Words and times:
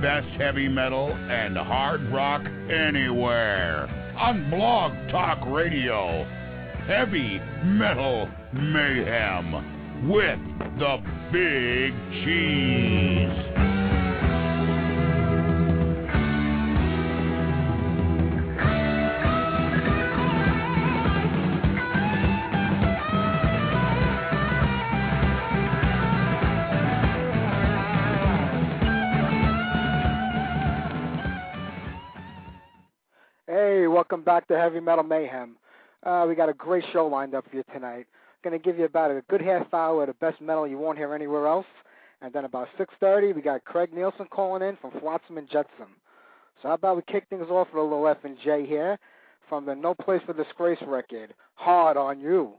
Best 0.00 0.28
heavy 0.40 0.68
metal 0.68 1.12
and 1.12 1.56
hard 1.56 2.00
rock 2.12 2.42
anywhere 2.70 3.88
on 4.16 4.48
Blog 4.48 4.92
Talk 5.10 5.44
Radio. 5.46 6.24
Heavy 6.86 7.40
Metal 7.64 8.28
Mayhem 8.52 10.08
with 10.08 10.38
the 10.78 10.98
Big 11.32 11.92
Cheese. 12.24 13.67
Welcome 34.10 34.24
back 34.24 34.48
to 34.48 34.56
Heavy 34.56 34.80
Metal 34.80 35.04
Mayhem. 35.04 35.54
Uh, 36.02 36.24
we 36.26 36.34
got 36.34 36.48
a 36.48 36.54
great 36.54 36.82
show 36.94 37.06
lined 37.06 37.34
up 37.34 37.44
for 37.50 37.56
you 37.56 37.62
tonight. 37.74 38.06
Going 38.42 38.58
to 38.58 38.64
give 38.64 38.78
you 38.78 38.86
about 38.86 39.10
a 39.10 39.22
good 39.28 39.42
half 39.42 39.74
hour 39.74 40.04
of 40.04 40.06
the 40.06 40.14
best 40.14 40.40
metal 40.40 40.66
you 40.66 40.78
won't 40.78 40.96
hear 40.96 41.14
anywhere 41.14 41.46
else. 41.46 41.66
And 42.22 42.32
then 42.32 42.46
about 42.46 42.68
6.30, 42.78 43.34
we 43.34 43.42
got 43.42 43.66
Craig 43.66 43.92
Nielsen 43.92 44.24
calling 44.30 44.66
in 44.66 44.78
from 44.80 44.98
Flotsam 44.98 45.36
and 45.36 45.46
Jetsam. 45.46 45.88
So 46.62 46.68
how 46.68 46.74
about 46.74 46.96
we 46.96 47.02
kick 47.02 47.26
things 47.28 47.50
off 47.50 47.68
with 47.70 47.80
a 47.80 47.82
little 47.82 48.08
F 48.08 48.24
and 48.24 48.38
J 48.42 48.64
here 48.64 48.98
from 49.46 49.66
the 49.66 49.74
No 49.74 49.94
Place 49.94 50.22
for 50.24 50.32
Disgrace 50.32 50.78
record, 50.86 51.34
Hard 51.56 51.98
on 51.98 52.18
You. 52.18 52.54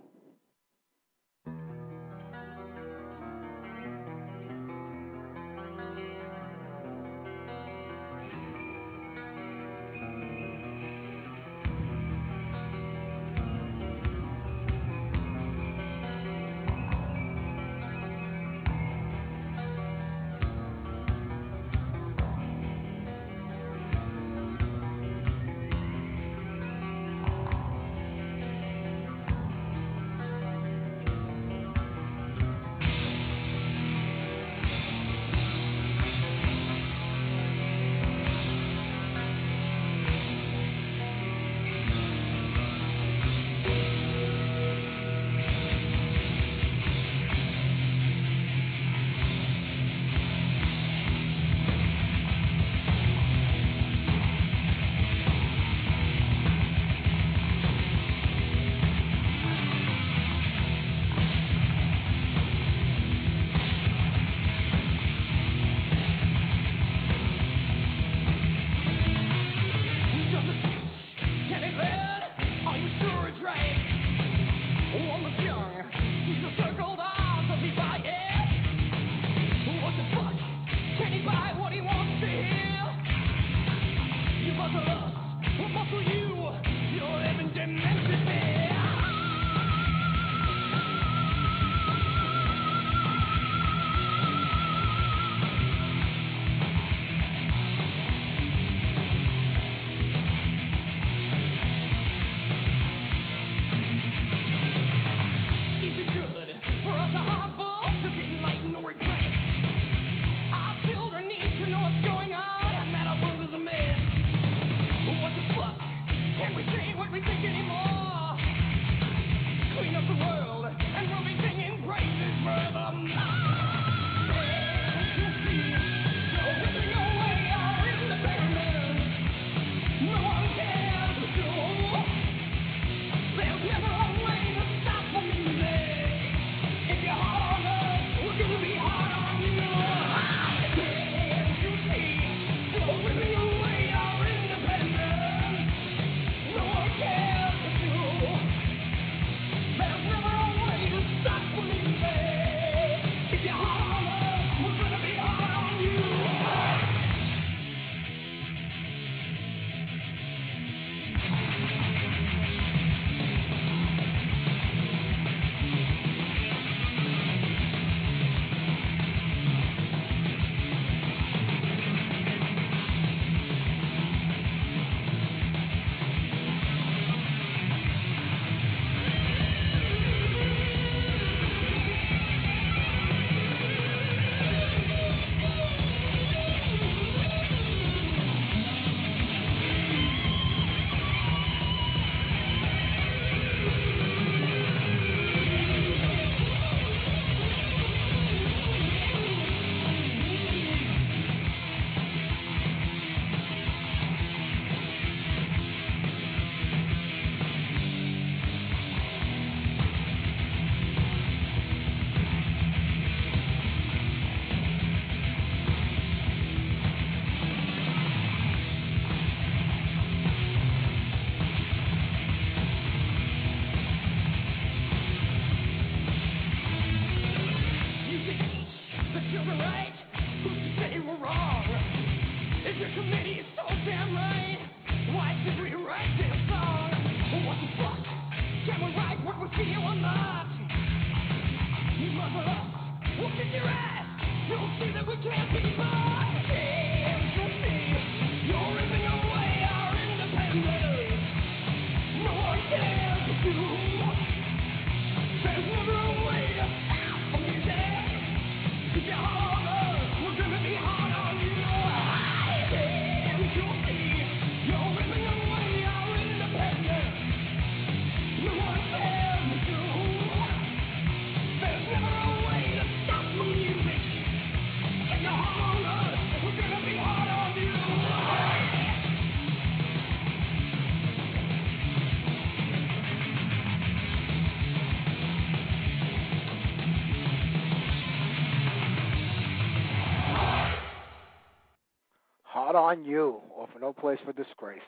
No 293.90 293.94
Place 293.94 294.20
for 294.24 294.34
Disgrace. 294.34 294.82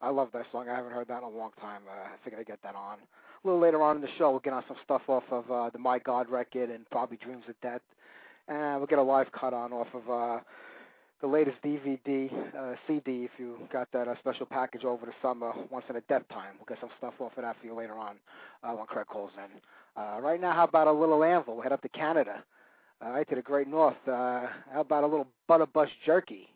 I 0.00 0.08
love 0.08 0.30
that 0.32 0.46
song. 0.50 0.70
I 0.70 0.74
haven't 0.74 0.92
heard 0.92 1.08
that 1.08 1.18
in 1.18 1.24
a 1.24 1.28
long 1.28 1.50
time. 1.60 1.82
Uh, 1.86 2.14
I 2.14 2.24
figured 2.24 2.40
I'd 2.40 2.46
get 2.46 2.62
that 2.62 2.74
on. 2.74 2.96
A 2.96 3.46
little 3.46 3.60
later 3.60 3.82
on 3.82 3.96
in 3.96 4.00
the 4.00 4.08
show, 4.16 4.30
we'll 4.30 4.40
get 4.40 4.54
on 4.54 4.64
some 4.66 4.78
stuff 4.82 5.02
off 5.06 5.24
of 5.30 5.50
uh, 5.50 5.68
the 5.68 5.78
My 5.78 5.98
God 5.98 6.30
record 6.30 6.70
and 6.70 6.88
probably 6.88 7.18
Dreams 7.18 7.42
of 7.46 7.60
Death. 7.60 7.82
And 8.48 8.78
we'll 8.78 8.86
get 8.86 8.98
a 8.98 9.02
live 9.02 9.30
cut 9.32 9.52
on 9.52 9.74
off 9.74 9.88
of 9.92 10.08
uh, 10.08 10.40
the 11.20 11.26
latest 11.26 11.58
DVD, 11.62 12.32
uh, 12.56 12.76
CD, 12.86 13.24
if 13.24 13.32
you 13.36 13.58
got 13.70 13.92
that 13.92 14.08
uh, 14.08 14.14
special 14.18 14.46
package 14.46 14.86
over 14.86 15.04
the 15.04 15.12
summer, 15.20 15.52
once 15.70 15.84
in 15.90 15.96
a 15.96 16.00
death 16.02 16.26
time. 16.30 16.54
We'll 16.58 16.74
get 16.74 16.78
some 16.80 16.90
stuff 16.96 17.12
off 17.20 17.32
of 17.36 17.42
that 17.42 17.56
for 17.60 17.66
you 17.66 17.74
later 17.74 17.98
on 17.98 18.16
uh, 18.62 18.70
when 18.70 18.86
Craig 18.86 19.08
calls 19.08 19.32
in. 19.36 19.60
Uh, 20.02 20.22
right 20.22 20.40
now, 20.40 20.54
how 20.54 20.64
about 20.64 20.86
a 20.86 20.92
little 20.92 21.22
anvil? 21.22 21.56
We'll 21.56 21.64
head 21.64 21.72
up 21.72 21.82
to 21.82 21.88
Canada, 21.90 22.42
right 23.02 23.28
to 23.28 23.34
the 23.34 23.42
Great 23.42 23.68
North. 23.68 23.96
Uh, 24.06 24.46
how 24.72 24.80
about 24.80 25.04
a 25.04 25.06
little 25.06 25.26
butter 25.46 25.66
bus 25.66 25.90
jerky? 26.06 26.48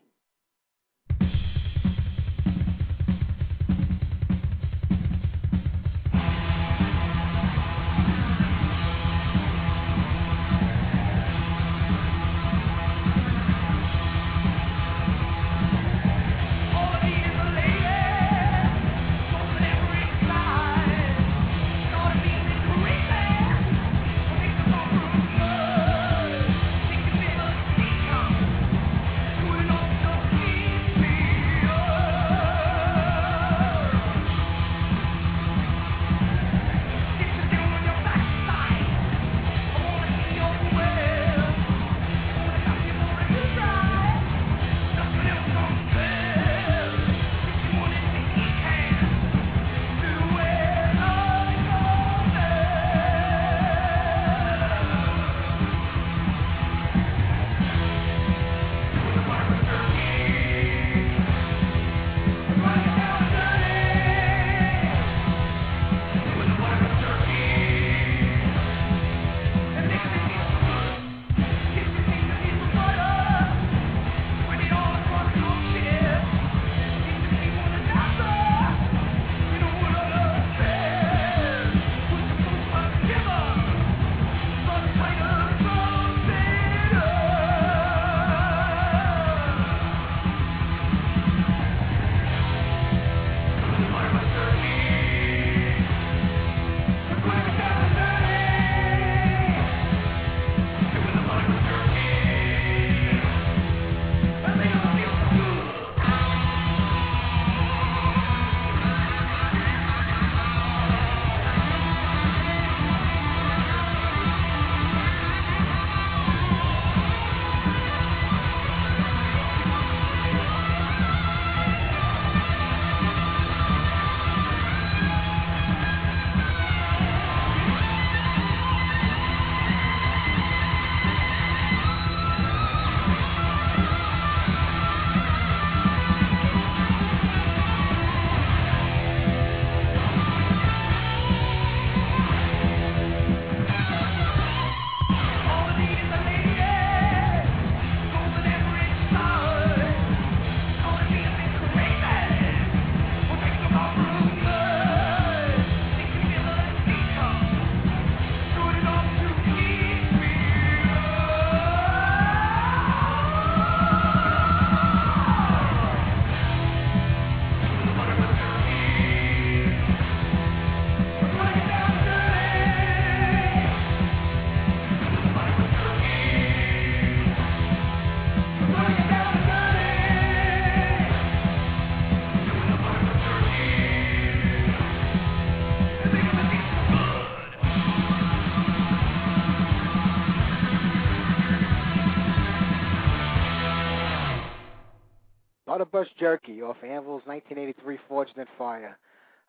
Bust 195.92 196.10
Jerky 196.18 196.62
off 196.62 196.78
Anvil's 196.82 197.22
1983 197.26 197.98
Forged 198.08 198.38
in 198.38 198.46
Fire. 198.56 198.98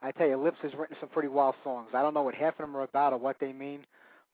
I 0.01 0.12
tell 0.12 0.27
you, 0.27 0.35
Lips 0.35 0.57
has 0.62 0.73
written 0.77 0.97
some 1.00 1.07
pretty 1.07 1.29
wild 1.29 1.55
songs. 1.63 1.88
I 1.93 2.01
don't 2.01 2.13
know 2.13 2.23
what 2.23 2.35
half 2.35 2.55
of 2.55 2.65
them 2.65 2.75
are 2.75 2.83
about 2.83 3.13
or 3.13 3.17
what 3.17 3.38
they 3.39 3.53
mean, 3.53 3.85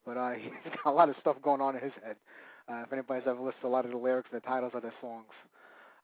but 0.04 0.16
uh, 0.16 0.32
he's 0.64 0.72
got 0.82 0.90
a 0.90 0.96
lot 0.96 1.08
of 1.08 1.14
stuff 1.20 1.36
going 1.40 1.60
on 1.60 1.76
in 1.76 1.82
his 1.82 1.92
head. 2.04 2.16
Uh, 2.68 2.82
if 2.82 2.92
anybody's 2.92 3.22
ever 3.26 3.38
listened 3.38 3.62
to 3.62 3.68
a 3.68 3.70
lot 3.70 3.84
of 3.84 3.92
the 3.92 3.96
lyrics 3.96 4.28
and 4.32 4.42
the 4.42 4.46
titles 4.46 4.72
of 4.74 4.82
their 4.82 4.92
songs. 5.00 5.30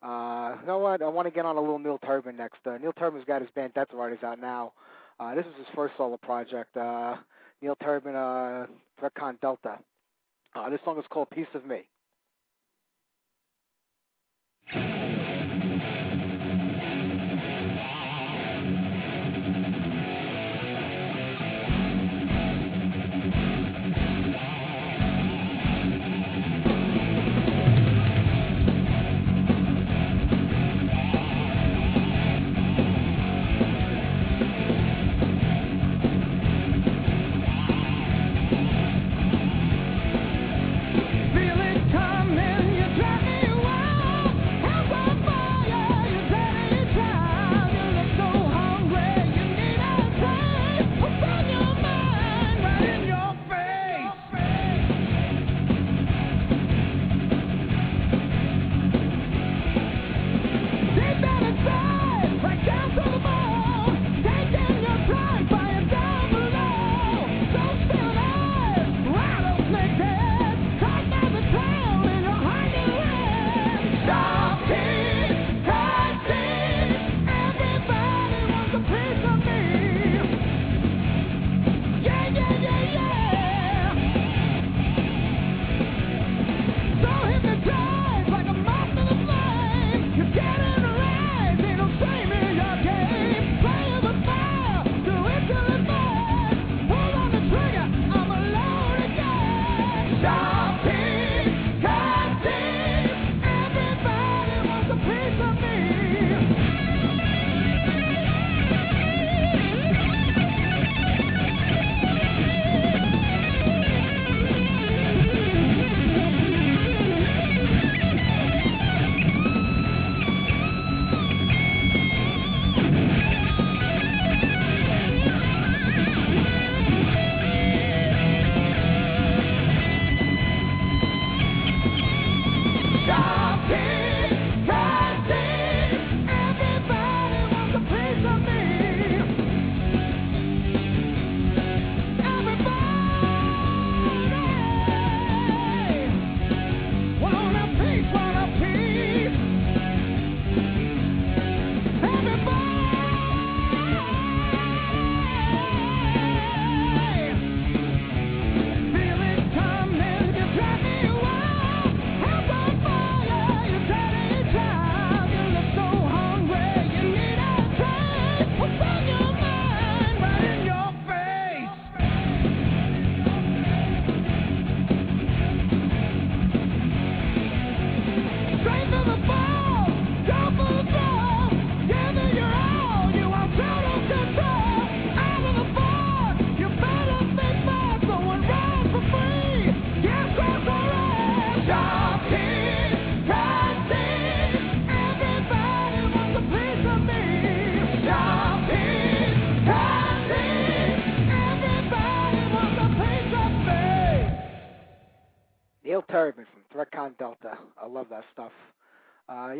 Uh, 0.02 0.56
you 0.60 0.66
know 0.66 0.78
what? 0.78 1.02
I 1.02 1.08
want 1.08 1.26
to 1.26 1.32
get 1.32 1.44
on 1.44 1.56
a 1.56 1.60
little 1.60 1.78
Neil 1.78 1.98
Turbin 1.98 2.36
next. 2.36 2.58
Uh, 2.64 2.78
Neil 2.78 2.92
Turbin's 2.92 3.24
got 3.24 3.40
his 3.40 3.50
band 3.50 3.74
Death 3.74 3.88
Riders 3.92 4.22
out 4.22 4.40
now. 4.40 4.72
Uh, 5.18 5.34
this 5.34 5.44
is 5.46 5.52
his 5.58 5.66
first 5.74 5.94
solo 5.96 6.16
project. 6.18 6.76
Uh, 6.76 7.16
Neil 7.62 7.76
Turbin, 7.82 8.14
uh, 8.14 8.66
Threatcon 9.00 9.40
Delta. 9.40 9.78
Uh, 10.54 10.70
this 10.70 10.80
song 10.84 10.98
is 10.98 11.04
called 11.10 11.30
Piece 11.30 11.46
of 11.54 11.66
Me. 11.66 11.82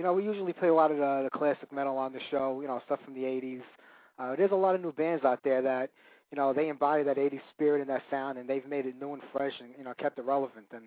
Know, 0.06 0.12
we 0.12 0.25
usually 0.25 0.52
play 0.52 0.68
a 0.68 0.75
lot 0.75 0.90
of 0.90 0.98
the, 0.98 1.28
the 1.30 1.38
classic 1.38 1.70
metal 1.72 1.98
on 1.98 2.12
the 2.12 2.20
show, 2.30 2.60
you 2.60 2.68
know, 2.68 2.80
stuff 2.86 3.00
from 3.04 3.14
the 3.14 3.20
80s. 3.20 3.62
Uh, 4.18 4.36
there's 4.36 4.52
a 4.52 4.56
lot 4.56 4.75
of 4.75 4.80
new 4.80 4.92
bands 4.92 5.25
out 5.25 5.40
there 5.44 5.60
that, 5.62 5.90
you 6.30 6.36
know, 6.36 6.52
they 6.52 6.68
embody 6.68 7.02
that 7.02 7.16
80s 7.16 7.40
spirit 7.52 7.80
and 7.80 7.90
that 7.90 8.02
sound, 8.10 8.38
and 8.38 8.48
they've 8.48 8.66
made 8.66 8.86
it 8.86 8.98
new 9.00 9.12
and 9.12 9.22
fresh 9.32 9.52
and, 9.60 9.70
you 9.76 9.84
know, 9.84 9.92
kept 9.98 10.18
it 10.18 10.25
relevant. 10.25 10.66
And 10.72 10.84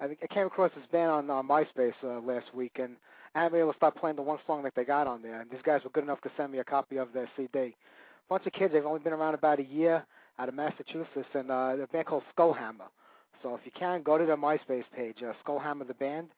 I, 0.00 0.16
I 0.22 0.34
came 0.34 0.46
across 0.46 0.70
this 0.76 0.86
band 0.92 1.10
on 1.10 1.30
uh, 1.30 1.42
MySpace 1.42 1.94
uh, 2.04 2.20
last 2.20 2.54
week, 2.54 2.72
and 2.76 2.96
I 3.34 3.42
haven't 3.42 3.52
been 3.52 3.60
able 3.62 3.72
to 3.72 3.76
stop 3.76 3.96
playing 3.96 4.16
the 4.16 4.22
one 4.22 4.38
song 4.46 4.62
that 4.64 4.74
they 4.74 4.84
got 4.84 5.06
on 5.06 5.22
there. 5.22 5.40
And 5.40 5.50
these 5.50 5.60
guys 5.64 5.80
were 5.84 5.90
good 5.90 6.04
enough 6.04 6.20
to 6.22 6.30
send 6.36 6.52
me 6.52 6.58
a 6.58 6.64
copy 6.64 6.96
of 6.98 7.08
their 7.12 7.28
CD. 7.36 7.74
Bunch 8.28 8.46
of 8.46 8.52
kids, 8.52 8.72
they've 8.72 8.84
only 8.84 9.00
been 9.00 9.12
around 9.12 9.34
about 9.34 9.60
a 9.60 9.64
year 9.64 10.04
out 10.38 10.48
of 10.48 10.54
Massachusetts, 10.54 11.28
and 11.34 11.50
uh, 11.50 11.76
they're 11.76 11.84
a 11.84 11.88
band 11.88 12.06
called 12.06 12.24
Skullhammer. 12.36 12.88
So 13.42 13.54
if 13.54 13.60
you 13.64 13.72
can, 13.78 14.02
go 14.02 14.18
to 14.18 14.26
their 14.26 14.36
MySpace 14.36 14.84
page, 14.94 15.18
uh, 15.22 15.32
Skullhammer 15.46 15.86
the 15.86 15.94
band, 15.94 16.28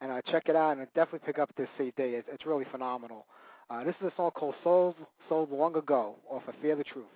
and 0.00 0.12
uh, 0.12 0.20
check 0.30 0.44
it 0.48 0.56
out, 0.56 0.78
and 0.78 0.86
definitely 0.94 1.26
pick 1.26 1.38
up 1.38 1.50
this 1.56 1.68
CD. 1.76 1.92
It's, 1.96 2.28
it's 2.32 2.46
really 2.46 2.66
phenomenal. 2.70 3.26
Uh, 3.70 3.84
this 3.84 3.94
is 4.00 4.06
a 4.06 4.12
song 4.16 4.30
called 4.30 4.54
Sold, 4.64 4.94
Sold 5.28 5.50
Long 5.50 5.76
Ago 5.76 6.14
off 6.30 6.42
of 6.48 6.54
Fear 6.62 6.76
the 6.76 6.84
Truth. 6.84 7.06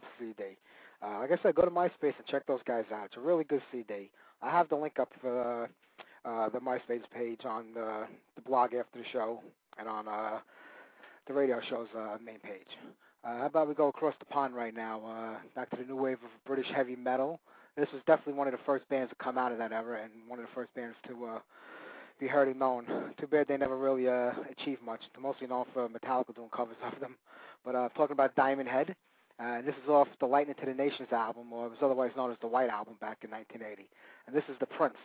The 0.00 0.06
Truth 0.18 0.34
CD. 0.38 0.56
Uh, 1.02 1.18
like 1.20 1.30
I 1.30 1.42
said, 1.42 1.54
go 1.54 1.62
to 1.62 1.70
MySpace 1.70 2.14
and 2.16 2.26
check 2.30 2.46
those 2.46 2.60
guys 2.66 2.84
out. 2.92 3.06
It's 3.06 3.16
a 3.16 3.20
really 3.20 3.44
good 3.44 3.62
CD. 3.70 4.10
I 4.42 4.50
have 4.50 4.68
the 4.68 4.76
link 4.76 4.98
up 4.98 5.10
for 5.20 5.68
uh, 6.24 6.28
uh, 6.28 6.48
the 6.48 6.58
MySpace 6.58 7.02
page 7.14 7.40
on 7.44 7.66
the, 7.74 8.06
the 8.34 8.42
blog 8.42 8.74
after 8.74 8.98
the 8.98 9.04
show 9.12 9.40
and 9.78 9.88
on 9.88 10.08
uh, 10.08 10.38
the 11.26 11.34
radio 11.34 11.60
show's 11.68 11.88
uh, 11.96 12.16
main 12.24 12.38
page. 12.40 12.66
Uh, 13.24 13.38
how 13.38 13.46
about 13.46 13.68
we 13.68 13.74
go 13.74 13.88
across 13.88 14.14
the 14.18 14.24
pond 14.26 14.54
right 14.54 14.74
now, 14.74 15.00
uh, 15.04 15.38
back 15.54 15.68
to 15.70 15.76
the 15.76 15.84
new 15.84 15.96
wave 15.96 16.18
of 16.24 16.30
British 16.46 16.66
heavy 16.74 16.96
metal. 16.96 17.40
This 17.76 17.88
was 17.92 18.00
definitely 18.06 18.34
one 18.34 18.46
of 18.46 18.52
the 18.52 18.60
first 18.64 18.88
bands 18.88 19.10
to 19.10 19.16
come 19.22 19.36
out 19.36 19.52
of 19.52 19.58
that 19.58 19.72
era, 19.72 20.00
and 20.02 20.12
one 20.28 20.38
of 20.38 20.46
the 20.46 20.52
first 20.54 20.72
bands 20.74 20.96
to 21.08 21.26
uh, 21.26 21.38
be 22.18 22.26
heard 22.26 22.48
and 22.48 22.58
known. 22.58 22.86
Too 23.20 23.26
bad 23.26 23.48
they 23.48 23.56
never 23.56 23.76
really 23.76 24.08
uh, 24.08 24.30
achieved 24.50 24.82
much. 24.82 25.00
They're 25.12 25.22
mostly 25.22 25.46
known 25.46 25.66
for 25.74 25.88
Metallica 25.88 26.34
doing 26.34 26.48
covers 26.54 26.76
of 26.82 26.98
them. 27.00 27.16
But 27.64 27.74
uh, 27.74 27.88
talking 27.90 28.14
about 28.14 28.34
Diamond 28.36 28.68
Head, 28.68 28.94
uh, 29.38 29.60
this 29.62 29.74
is 29.82 29.88
off 29.88 30.08
the 30.18 30.26
Lightning 30.26 30.56
to 30.60 30.66
the 30.66 30.74
Nations 30.74 31.08
album, 31.12 31.52
or 31.52 31.66
it 31.66 31.70
was 31.70 31.78
otherwise 31.82 32.10
known 32.16 32.30
as 32.30 32.38
the 32.40 32.46
White 32.46 32.70
Album 32.70 32.94
back 33.00 33.18
in 33.22 33.30
1980. 33.30 33.88
And 34.26 34.34
this 34.34 34.44
is 34.48 34.56
The 34.60 34.66
Prince. 34.66 34.96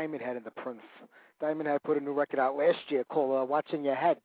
Diamond 0.00 0.22
Head 0.22 0.36
and 0.36 0.46
the 0.46 0.50
Prince. 0.50 0.80
Diamond 1.42 1.68
Head 1.68 1.82
put 1.82 1.98
a 1.98 2.00
new 2.00 2.12
record 2.12 2.40
out 2.40 2.56
last 2.56 2.78
year 2.88 3.04
called 3.04 3.42
uh, 3.42 3.44
"What's 3.44 3.70
in 3.74 3.84
Your 3.84 3.94
Head." 3.94 4.16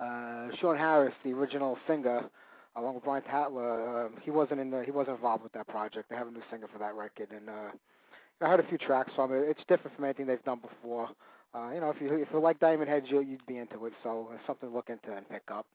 Uh, 0.00 0.48
Sean 0.58 0.74
Harris, 0.74 1.12
the 1.22 1.32
original 1.32 1.76
singer, 1.86 2.24
along 2.76 2.94
with 2.94 3.04
Brian 3.04 3.22
Tatler, 3.24 4.06
uh, 4.06 4.08
he 4.22 4.30
wasn't 4.30 4.58
in 4.60 4.70
the, 4.70 4.82
he 4.84 4.90
wasn't 4.90 5.16
involved 5.16 5.42
with 5.42 5.52
that 5.52 5.68
project. 5.68 6.08
They 6.08 6.16
have 6.16 6.28
a 6.28 6.30
new 6.30 6.40
singer 6.50 6.66
for 6.72 6.78
that 6.78 6.94
record, 6.94 7.28
and 7.30 7.50
uh, 7.50 7.70
I 8.40 8.48
heard 8.48 8.60
a 8.60 8.68
few 8.68 8.78
tracks 8.78 9.10
from 9.14 9.34
it. 9.34 9.40
It's 9.40 9.60
different 9.68 9.96
from 9.96 10.06
anything 10.06 10.26
they've 10.26 10.42
done 10.44 10.60
before. 10.60 11.10
Uh, 11.54 11.72
you 11.74 11.80
know, 11.80 11.90
if 11.90 12.00
you 12.00 12.14
if 12.14 12.28
you 12.32 12.40
like 12.40 12.58
Diamond 12.58 12.88
Heads, 12.88 13.06
you, 13.10 13.20
you'd 13.20 13.44
be 13.46 13.58
into 13.58 13.84
it. 13.84 13.92
So 14.02 14.30
it's 14.32 14.46
something 14.46 14.70
to 14.70 14.74
look 14.74 14.88
into 14.88 15.14
and 15.14 15.28
pick 15.28 15.42
up. 15.52 15.66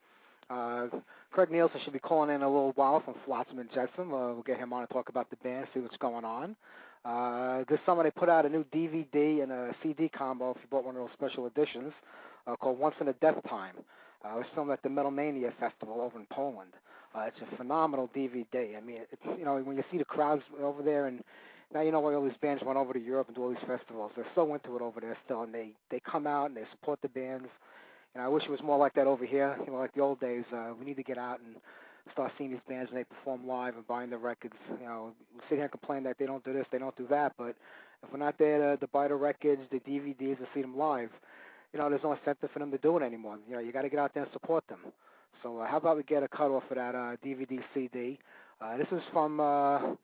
Uh, 0.49 0.87
Craig 1.31 1.51
Nielsen 1.51 1.79
should 1.83 1.93
be 1.93 1.99
calling 1.99 2.33
in 2.33 2.41
a 2.41 2.47
little 2.47 2.71
while 2.75 3.01
from 3.01 3.13
Flotsam 3.23 3.59
and 3.59 3.69
Jetsam. 3.71 4.13
Uh, 4.13 4.33
we'll 4.33 4.43
get 4.43 4.57
him 4.57 4.73
on 4.73 4.81
and 4.81 4.89
talk 4.89 5.09
about 5.09 5.29
the 5.29 5.35
band, 5.37 5.67
see 5.75 5.79
what's 5.79 5.97
going 5.97 6.25
on. 6.25 6.55
Uh, 7.05 7.63
this 7.69 7.79
summer 7.85 8.03
they 8.03 8.11
put 8.11 8.29
out 8.29 8.45
a 8.45 8.49
new 8.49 8.63
DVD 8.65 9.43
and 9.43 9.51
a 9.51 9.75
CD 9.83 10.09
combo 10.09 10.51
if 10.51 10.57
you 10.57 10.67
bought 10.69 10.85
one 10.85 10.95
of 10.95 11.01
those 11.01 11.11
special 11.13 11.47
editions 11.47 11.91
uh, 12.47 12.55
called 12.55 12.79
Once 12.79 12.95
in 13.01 13.09
a 13.09 13.13
Death 13.13 13.35
Time. 13.49 13.75
Uh, 14.23 14.35
it 14.35 14.37
was 14.37 14.45
filmed 14.55 14.71
at 14.71 14.81
the 14.83 14.89
Metal 14.89 15.11
Mania 15.11 15.51
Festival 15.59 15.99
over 15.99 16.17
in 16.17 16.25
Poland. 16.31 16.71
Uh, 17.13 17.21
it's 17.27 17.37
a 17.41 17.57
phenomenal 17.57 18.09
DVD. 18.15 18.77
I 18.77 18.81
mean, 18.81 19.01
it's 19.11 19.21
you 19.37 19.45
know 19.45 19.57
when 19.57 19.75
you 19.75 19.83
see 19.91 19.97
the 19.97 20.05
crowds 20.05 20.43
over 20.61 20.81
there, 20.81 21.07
and 21.07 21.21
now 21.73 21.81
you 21.81 21.91
know 21.91 21.99
why 21.99 22.13
all 22.15 22.23
these 22.23 22.31
bands 22.41 22.63
went 22.65 22.77
over 22.77 22.93
to 22.93 22.99
Europe 22.99 23.27
and 23.27 23.35
do 23.35 23.43
all 23.43 23.49
these 23.49 23.67
festivals. 23.67 24.11
They're 24.15 24.25
so 24.33 24.53
into 24.53 24.75
it 24.75 24.81
over 24.81 24.99
there 24.99 25.17
still, 25.25 25.43
and 25.43 25.53
they 25.53 25.71
they 25.91 25.99
come 25.99 26.25
out 26.25 26.47
and 26.47 26.57
they 26.57 26.63
support 26.71 26.99
the 27.01 27.09
bands. 27.09 27.47
And 28.15 28.23
I 28.23 28.27
wish 28.27 28.43
it 28.43 28.51
was 28.51 28.61
more 28.63 28.77
like 28.77 28.93
that 28.93 29.07
over 29.07 29.25
here. 29.25 29.57
You 29.65 29.73
know, 29.73 29.79
like 29.79 29.93
the 29.93 30.01
old 30.01 30.19
days. 30.19 30.45
Uh, 30.53 30.71
we 30.79 30.85
need 30.85 30.97
to 30.97 31.03
get 31.03 31.17
out 31.17 31.41
and 31.41 31.55
start 32.11 32.31
seeing 32.37 32.51
these 32.51 32.59
bands 32.67 32.91
when 32.91 33.01
they 33.01 33.05
perform 33.05 33.47
live 33.47 33.75
and 33.75 33.87
buying 33.87 34.09
the 34.09 34.17
records. 34.17 34.55
You 34.79 34.85
know, 34.85 35.13
we 35.33 35.41
sit 35.49 35.55
here 35.55 35.63
and 35.63 35.71
complain 35.71 36.03
that 36.03 36.17
they 36.19 36.25
don't 36.25 36.43
do 36.43 36.53
this, 36.53 36.65
they 36.71 36.77
don't 36.77 36.95
do 36.97 37.07
that, 37.09 37.33
but 37.37 37.55
if 38.03 38.11
we're 38.11 38.19
not 38.19 38.37
there 38.37 38.75
to, 38.75 38.77
to 38.77 38.87
buy 38.87 39.07
the 39.07 39.15
records, 39.15 39.61
the 39.71 39.79
DVDs, 39.79 40.37
to 40.37 40.47
see 40.53 40.61
them 40.61 40.77
live, 40.77 41.09
you 41.71 41.79
know, 41.79 41.89
there's 41.89 42.03
no 42.03 42.13
incentive 42.13 42.51
for 42.51 42.59
them 42.59 42.71
to 42.71 42.77
do 42.77 42.97
it 42.97 43.03
anymore. 43.03 43.37
You 43.47 43.55
know, 43.55 43.59
you 43.61 43.71
got 43.71 43.81
to 43.83 43.89
get 43.89 43.99
out 43.99 44.13
there 44.13 44.23
and 44.23 44.31
support 44.31 44.63
them. 44.67 44.79
So 45.41 45.59
uh, 45.59 45.67
how 45.67 45.77
about 45.77 45.97
we 45.97 46.03
get 46.03 46.23
a 46.23 46.27
cut 46.27 46.51
off 46.51 46.63
of 46.69 46.75
that 46.75 46.95
uh, 46.95 47.15
DVD 47.25 47.59
CD? 47.73 48.19
Uh, 48.61 48.77
this 48.77 48.87
is 48.91 49.01
from. 49.11 49.39
Uh, 49.39 49.95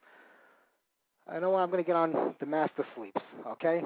I 1.27 1.39
know 1.39 1.55
I'm 1.55 1.69
going 1.69 1.83
to 1.83 1.87
get 1.87 1.95
on 1.95 2.35
the 2.39 2.45
Master 2.45 2.85
Sleeps. 2.95 3.21
Okay. 3.47 3.81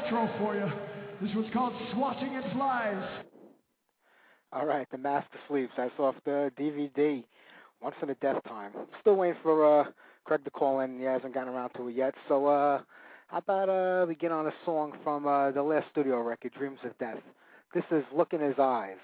For 0.00 0.54
you. 0.54 0.70
This 1.20 1.34
was 1.34 1.46
called 1.52 1.72
Swatting 1.92 2.36
at 2.36 2.52
Flies. 2.52 3.24
All 4.52 4.64
right, 4.64 4.86
The 4.92 4.96
Master 4.96 5.38
Sleeps. 5.48 5.72
That's 5.76 5.90
off 5.98 6.14
the 6.24 6.52
DVD. 6.56 7.24
Once 7.82 7.96
in 8.00 8.08
a 8.08 8.14
Deathtime. 8.14 8.70
Still 9.00 9.16
waiting 9.16 9.36
for 9.42 9.80
uh, 9.80 9.84
Craig 10.24 10.44
to 10.44 10.50
call 10.50 10.80
in. 10.80 10.98
He 10.98 11.04
hasn't 11.04 11.34
gotten 11.34 11.52
around 11.52 11.70
to 11.70 11.88
it 11.88 11.96
yet. 11.96 12.14
So 12.28 12.46
uh, 12.46 12.80
how 13.26 13.38
about 13.38 13.68
uh, 13.68 14.06
we 14.06 14.14
get 14.14 14.30
on 14.30 14.46
a 14.46 14.52
song 14.64 14.92
from 15.02 15.26
uh, 15.26 15.50
the 15.50 15.62
last 15.62 15.86
studio 15.90 16.22
record, 16.22 16.52
Dreams 16.56 16.78
of 16.84 16.96
Death? 16.98 17.18
This 17.74 17.84
is 17.90 18.04
Look 18.16 18.32
in 18.32 18.40
His 18.40 18.56
Eyes. 18.56 18.98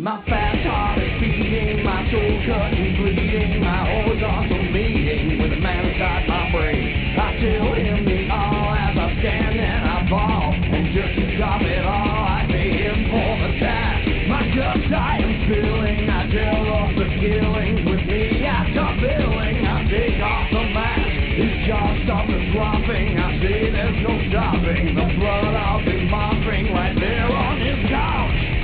My 0.00 0.16
fast 0.24 0.64
heart 0.64 0.96
is 0.96 1.12
beating, 1.20 1.84
my 1.84 2.00
soul 2.08 2.32
cut 2.48 2.72
and 2.72 2.96
bleeding, 2.96 3.60
my 3.60 3.84
old 4.00 4.16
are 4.16 4.48
meeting 4.72 5.36
with 5.36 5.52
a 5.52 5.60
man 5.60 5.92
inside 5.92 6.24
my 6.24 6.48
brain. 6.56 6.88
I 7.20 7.36
tell 7.36 7.76
him 7.76 8.08
the 8.08 8.32
all 8.32 8.72
as 8.80 8.96
I 8.96 9.08
stand 9.20 9.60
and 9.60 9.84
I 9.84 10.08
fall, 10.08 10.56
and 10.56 10.88
just 10.96 11.20
to 11.20 11.36
stop 11.36 11.60
it 11.60 11.84
all, 11.84 12.16
I 12.32 12.48
pay 12.48 12.80
him 12.80 13.12
for 13.12 13.28
the 13.44 13.50
tax. 13.60 14.00
My 14.24 14.40
guts 14.56 14.88
I 14.88 15.20
am 15.20 15.36
feeling, 15.44 16.08
I 16.08 16.20
tell 16.32 16.64
off 16.80 16.96
the 16.96 17.08
killing, 17.20 17.84
with 17.84 18.00
me 18.08 18.40
I 18.48 18.72
stop 18.72 18.96
billing, 19.04 19.68
I 19.68 19.84
take 19.84 20.16
off 20.16 20.48
the 20.48 20.64
mask, 20.64 21.12
his 21.36 21.52
jaw 21.68 21.92
stops 22.08 22.40
dropping, 22.56 23.20
I 23.20 23.36
say 23.44 23.68
there's 23.68 24.00
no 24.00 24.16
stopping, 24.32 24.96
the 24.96 25.06
blood 25.20 25.52
I'll 25.60 25.84
be 25.84 26.08
mopping 26.08 26.72
right 26.72 26.96
there 26.96 27.28
on 27.28 27.60
his 27.60 27.84
couch. 27.92 28.59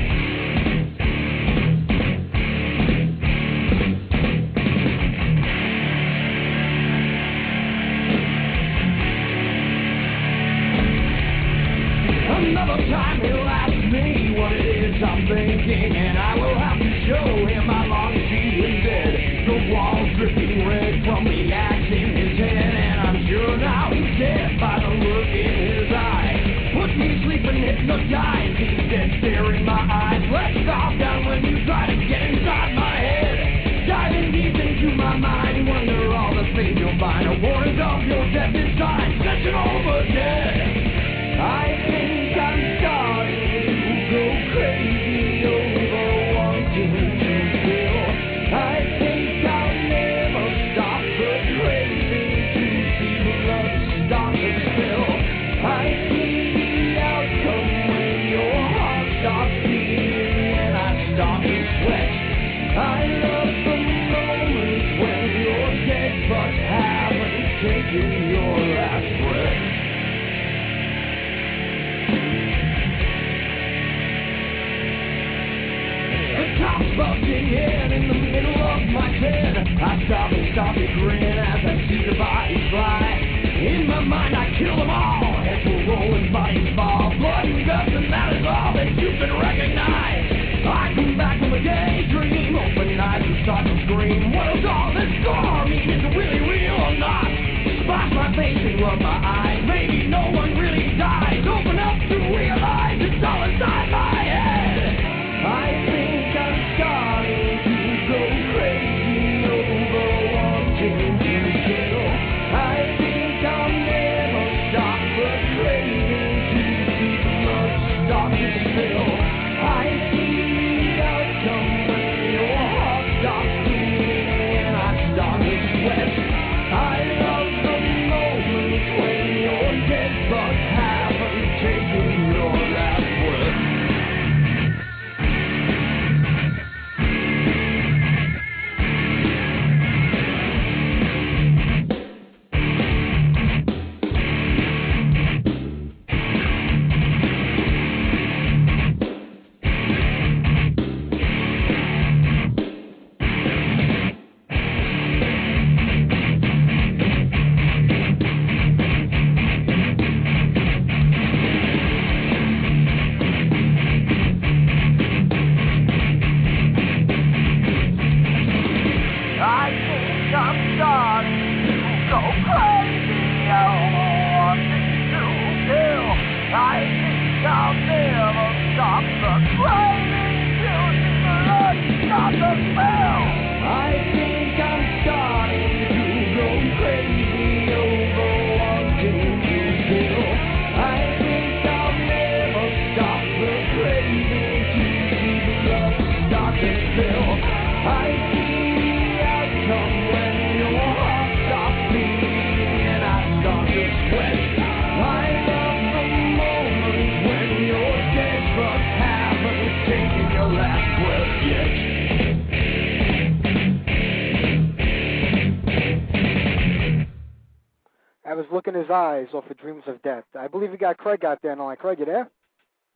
Rise 219.17 219.29
off 219.33 219.51
of 219.51 219.57
Dreams 219.57 219.83
of 219.87 220.03
Death. 220.03 220.25
I 220.39 220.47
believe 220.47 220.73
you 220.73 220.77
got 220.77 220.99
Craig 220.99 221.25
out 221.25 221.41
there 221.43 221.53
and 221.53 221.61
like 221.61 221.79
Craig, 221.79 221.99
you 221.99 222.05
there? 222.05 222.29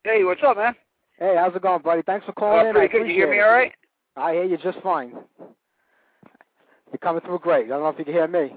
Hey, 0.04 0.22
what's 0.22 0.42
up, 0.46 0.56
man? 0.56 0.74
Hey, 1.18 1.34
how's 1.38 1.54
it 1.54 1.62
going, 1.62 1.80
buddy? 1.82 2.02
Thanks 2.02 2.26
for 2.26 2.32
calling 2.32 2.66
uh, 2.66 2.68
in. 2.68 2.74
Pretty 2.74 2.92
good. 2.92 3.06
You 3.06 3.14
hear 3.14 3.30
me 3.30 3.38
it. 3.38 3.42
all 3.42 3.50
right? 3.50 3.72
I 4.16 4.34
hear 4.34 4.44
you 4.44 4.58
just 4.58 4.78
fine. 4.82 5.14
You're 5.38 6.98
coming 7.02 7.22
through 7.22 7.38
great. 7.38 7.66
I 7.66 7.68
don't 7.68 7.80
know 7.80 7.88
if 7.88 7.98
you 7.98 8.04
can 8.04 8.12
hear 8.12 8.28
me. 8.28 8.54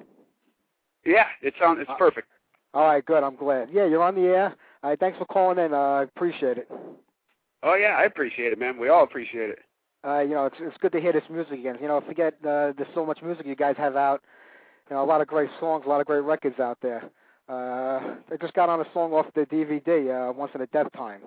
Yeah, 1.05 1.25
it 1.41 1.53
sounds 1.59 1.79
it's 1.79 1.89
uh, 1.89 1.95
perfect. 1.95 2.27
All 2.73 2.85
right, 2.85 3.05
good. 3.05 3.23
I'm 3.23 3.35
glad. 3.37 3.69
Yeah, 3.71 3.85
you're 3.85 4.03
on 4.03 4.15
the 4.15 4.21
air. 4.21 4.55
All 4.83 4.89
right, 4.89 4.99
thanks 4.99 5.17
for 5.17 5.25
calling 5.25 5.59
in. 5.59 5.73
Uh, 5.73 5.77
I 5.77 6.03
appreciate 6.03 6.57
it. 6.57 6.69
Oh 7.61 7.75
yeah, 7.75 7.95
I 7.97 8.03
appreciate 8.03 8.51
it, 8.51 8.59
man. 8.59 8.77
We 8.77 8.89
all 8.89 9.03
appreciate 9.03 9.51
it. 9.51 9.59
Uh, 10.05 10.19
you 10.19 10.31
know, 10.31 10.47
it's 10.47 10.55
it's 10.59 10.75
good 10.81 10.91
to 10.93 10.99
hear 10.99 11.13
this 11.13 11.23
music 11.29 11.59
again. 11.59 11.77
You 11.81 11.87
know, 11.87 12.01
forget 12.05 12.33
uh, 12.41 12.73
there's 12.75 12.93
so 12.93 13.05
much 13.05 13.21
music 13.21 13.45
you 13.45 13.55
guys 13.55 13.75
have 13.77 13.95
out. 13.95 14.21
You 14.89 14.95
know, 14.95 15.03
a 15.03 15.05
lot 15.05 15.21
of 15.21 15.27
great 15.27 15.49
songs, 15.59 15.83
a 15.85 15.89
lot 15.89 16.01
of 16.01 16.07
great 16.07 16.23
records 16.23 16.59
out 16.59 16.77
there. 16.81 17.09
Uh, 17.49 18.15
I 18.31 18.37
just 18.39 18.53
got 18.53 18.69
on 18.69 18.79
a 18.79 18.85
song 18.93 19.11
off 19.11 19.25
the 19.35 19.41
DVD, 19.41 20.29
uh, 20.29 20.33
Once 20.33 20.51
in 20.55 20.61
a 20.61 20.67
Deathtime. 20.67 21.19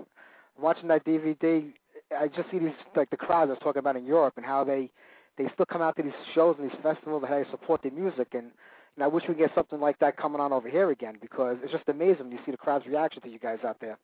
Watching 0.58 0.88
that 0.88 1.04
DVD, 1.04 1.70
I 2.18 2.28
just 2.28 2.50
see 2.50 2.58
these 2.58 2.72
like 2.94 3.10
the 3.10 3.16
crowds 3.16 3.50
I 3.50 3.52
was 3.52 3.58
talking 3.62 3.80
about 3.80 3.96
in 3.96 4.06
Europe 4.06 4.34
and 4.36 4.46
how 4.46 4.64
they 4.64 4.90
they 5.36 5.44
still 5.52 5.66
come 5.66 5.82
out 5.82 5.96
to 5.96 6.02
these 6.02 6.12
shows 6.34 6.56
and 6.58 6.70
these 6.70 6.78
festivals 6.82 7.22
and 7.22 7.30
how 7.30 7.42
they 7.42 7.50
support 7.50 7.82
the 7.82 7.90
music 7.90 8.28
and. 8.32 8.50
And 8.96 9.04
I 9.04 9.08
wish 9.08 9.24
we 9.28 9.34
could 9.34 9.40
get 9.40 9.54
something 9.54 9.78
like 9.78 9.98
that 9.98 10.16
coming 10.16 10.40
on 10.40 10.54
over 10.54 10.70
here 10.70 10.90
again 10.90 11.18
because 11.20 11.58
it's 11.62 11.70
just 11.70 11.86
amazing 11.86 12.28
when 12.28 12.32
you 12.32 12.38
see 12.46 12.50
the 12.50 12.56
crowd's 12.56 12.86
reaction 12.86 13.20
to 13.20 13.28
you 13.28 13.38
guys 13.38 13.58
out 13.62 13.76
there. 13.78 13.98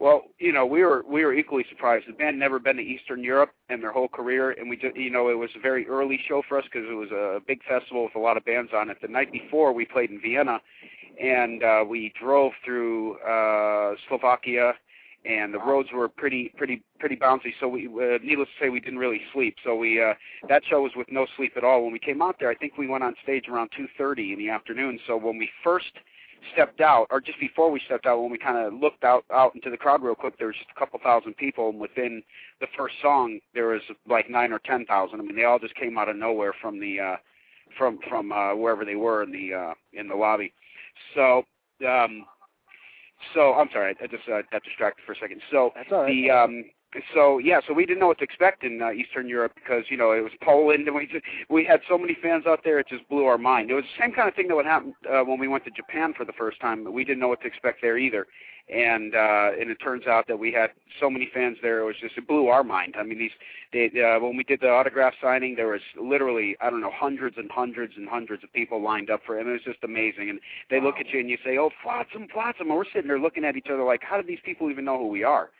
Well, 0.00 0.22
you 0.38 0.52
know, 0.52 0.64
we 0.64 0.84
were 0.84 1.02
we 1.08 1.24
were 1.24 1.34
equally 1.34 1.64
surprised. 1.68 2.06
The 2.06 2.12
band 2.12 2.38
never 2.38 2.60
been 2.60 2.76
to 2.76 2.82
Eastern 2.82 3.24
Europe 3.24 3.50
in 3.68 3.80
their 3.80 3.90
whole 3.90 4.06
career, 4.06 4.52
and 4.52 4.70
we 4.70 4.76
just, 4.76 4.96
you 4.96 5.10
know, 5.10 5.28
it 5.28 5.34
was 5.34 5.50
a 5.56 5.60
very 5.60 5.88
early 5.88 6.20
show 6.28 6.42
for 6.48 6.56
us 6.58 6.64
because 6.72 6.88
it 6.88 6.94
was 6.94 7.10
a 7.10 7.40
big 7.46 7.60
festival 7.64 8.04
with 8.04 8.14
a 8.14 8.20
lot 8.20 8.36
of 8.36 8.44
bands 8.44 8.70
on 8.72 8.90
it. 8.90 8.98
The 9.02 9.08
night 9.08 9.32
before, 9.32 9.72
we 9.72 9.84
played 9.84 10.10
in 10.10 10.20
Vienna, 10.20 10.60
and 11.20 11.64
uh, 11.64 11.84
we 11.88 12.12
drove 12.20 12.52
through 12.64 13.16
uh, 13.18 13.96
Slovakia, 14.06 14.74
and 15.24 15.52
the 15.52 15.58
roads 15.58 15.88
were 15.92 16.08
pretty 16.08 16.54
pretty 16.56 16.84
pretty 17.00 17.16
bouncy. 17.16 17.52
So 17.58 17.66
we, 17.66 17.88
uh, 17.88 18.18
needless 18.22 18.48
to 18.60 18.66
say, 18.66 18.68
we 18.68 18.78
didn't 18.78 19.00
really 19.00 19.22
sleep. 19.32 19.56
So 19.64 19.74
we 19.74 20.00
uh, 20.00 20.14
that 20.48 20.62
show 20.70 20.80
was 20.80 20.92
with 20.94 21.10
no 21.10 21.26
sleep 21.36 21.54
at 21.56 21.64
all. 21.64 21.82
When 21.82 21.92
we 21.92 21.98
came 21.98 22.22
out 22.22 22.36
there, 22.38 22.50
I 22.50 22.54
think 22.54 22.78
we 22.78 22.86
went 22.86 23.02
on 23.02 23.16
stage 23.24 23.48
around 23.48 23.70
2:30 23.76 24.34
in 24.34 24.38
the 24.38 24.48
afternoon. 24.48 25.00
So 25.08 25.16
when 25.16 25.38
we 25.38 25.50
first 25.64 25.90
stepped 26.52 26.80
out, 26.80 27.06
or 27.10 27.20
just 27.20 27.38
before 27.40 27.70
we 27.70 27.80
stepped 27.86 28.06
out, 28.06 28.20
when 28.20 28.30
we 28.30 28.38
kind 28.38 28.58
of 28.58 28.72
looked 28.72 29.04
out 29.04 29.24
out 29.32 29.54
into 29.54 29.70
the 29.70 29.76
crowd 29.76 30.02
real 30.02 30.14
quick, 30.14 30.38
there 30.38 30.48
was 30.48 30.56
just 30.56 30.70
a 30.74 30.78
couple 30.78 30.98
thousand 31.02 31.36
people, 31.36 31.70
and 31.70 31.78
within 31.78 32.22
the 32.60 32.66
first 32.76 32.94
song, 33.02 33.40
there 33.54 33.68
was 33.68 33.82
like 34.08 34.30
nine 34.30 34.52
or 34.52 34.60
ten 34.60 34.84
thousand. 34.86 35.20
I 35.20 35.22
mean, 35.22 35.36
they 35.36 35.44
all 35.44 35.58
just 35.58 35.74
came 35.74 35.98
out 35.98 36.08
of 36.08 36.16
nowhere 36.16 36.54
from 36.60 36.80
the 36.80 37.00
uh, 37.00 37.16
from 37.76 37.98
from 38.08 38.32
uh, 38.32 38.54
wherever 38.54 38.84
they 38.84 38.96
were 38.96 39.22
in 39.22 39.32
the 39.32 39.54
uh, 39.54 39.74
in 39.92 40.08
the 40.08 40.16
lobby. 40.16 40.52
So. 41.14 41.44
Um, 41.86 42.24
so 43.34 43.54
I'm 43.54 43.68
sorry, 43.72 43.96
I 44.00 44.06
just 44.06 44.28
uh, 44.28 44.42
got 44.52 44.62
distracted 44.62 45.02
for 45.04 45.12
a 45.12 45.16
second. 45.16 45.40
So 45.50 45.72
right. 45.90 46.06
the 46.06 46.30
um, 46.30 46.64
so 47.14 47.38
yeah, 47.38 47.60
so 47.66 47.74
we 47.74 47.84
didn't 47.84 48.00
know 48.00 48.06
what 48.06 48.18
to 48.18 48.24
expect 48.24 48.64
in 48.64 48.80
uh, 48.80 48.90
Eastern 48.90 49.28
Europe 49.28 49.52
because 49.54 49.84
you 49.90 49.96
know 49.96 50.12
it 50.12 50.22
was 50.22 50.32
Poland 50.42 50.86
and 50.86 50.96
we 50.96 51.06
just, 51.06 51.24
we 51.50 51.64
had 51.64 51.80
so 51.88 51.98
many 51.98 52.16
fans 52.20 52.44
out 52.46 52.60
there, 52.64 52.78
it 52.78 52.88
just 52.88 53.06
blew 53.08 53.24
our 53.24 53.38
mind. 53.38 53.70
It 53.70 53.74
was 53.74 53.84
the 53.84 54.02
same 54.02 54.12
kind 54.12 54.28
of 54.28 54.34
thing 54.34 54.48
that 54.48 54.54
would 54.54 54.66
happen 54.66 54.94
uh, 55.10 55.20
when 55.20 55.38
we 55.38 55.48
went 55.48 55.64
to 55.64 55.70
Japan 55.70 56.14
for 56.16 56.24
the 56.24 56.32
first 56.32 56.60
time. 56.60 56.90
We 56.90 57.04
didn't 57.04 57.20
know 57.20 57.28
what 57.28 57.42
to 57.42 57.46
expect 57.46 57.82
there 57.82 57.98
either, 57.98 58.26
and 58.72 59.14
uh, 59.14 59.50
and 59.60 59.70
it 59.70 59.76
turns 59.76 60.06
out 60.06 60.28
that 60.28 60.38
we 60.38 60.50
had 60.50 60.70
so 60.98 61.10
many 61.10 61.30
fans 61.32 61.58
there. 61.60 61.80
It 61.80 61.84
was 61.84 61.96
just 62.00 62.16
it 62.16 62.26
blew 62.26 62.48
our 62.48 62.64
mind. 62.64 62.94
I 62.98 63.02
mean, 63.02 63.18
these 63.18 63.32
they, 63.70 63.86
uh, 64.00 64.18
when 64.20 64.38
we 64.38 64.44
did 64.44 64.60
the 64.62 64.70
autograph 64.70 65.12
signing, 65.20 65.56
there 65.56 65.68
was 65.68 65.82
literally 66.00 66.56
I 66.62 66.70
don't 66.70 66.80
know 66.80 66.92
hundreds 66.94 67.36
and 67.36 67.50
hundreds 67.50 67.94
and 67.96 68.08
hundreds 68.08 68.44
of 68.44 68.52
people 68.54 68.82
lined 68.82 69.10
up 69.10 69.20
for 69.26 69.36
it. 69.36 69.42
And 69.42 69.50
it 69.50 69.52
was 69.52 69.62
just 69.62 69.84
amazing. 69.84 70.30
And 70.30 70.40
they 70.70 70.80
look 70.80 70.96
at 71.00 71.10
you 71.10 71.20
and 71.20 71.28
you 71.28 71.36
say, 71.44 71.58
"Oh, 71.58 71.68
Flotsam, 71.82 72.28
Flotsam," 72.32 72.68
and 72.68 72.76
we're 72.76 72.84
sitting 72.86 73.08
there 73.08 73.20
looking 73.20 73.44
at 73.44 73.56
each 73.56 73.68
other 73.70 73.82
like, 73.82 74.02
"How 74.02 74.18
do 74.18 74.26
these 74.26 74.40
people 74.42 74.70
even 74.70 74.86
know 74.86 74.98
who 74.98 75.08
we 75.08 75.22
are?" 75.22 75.50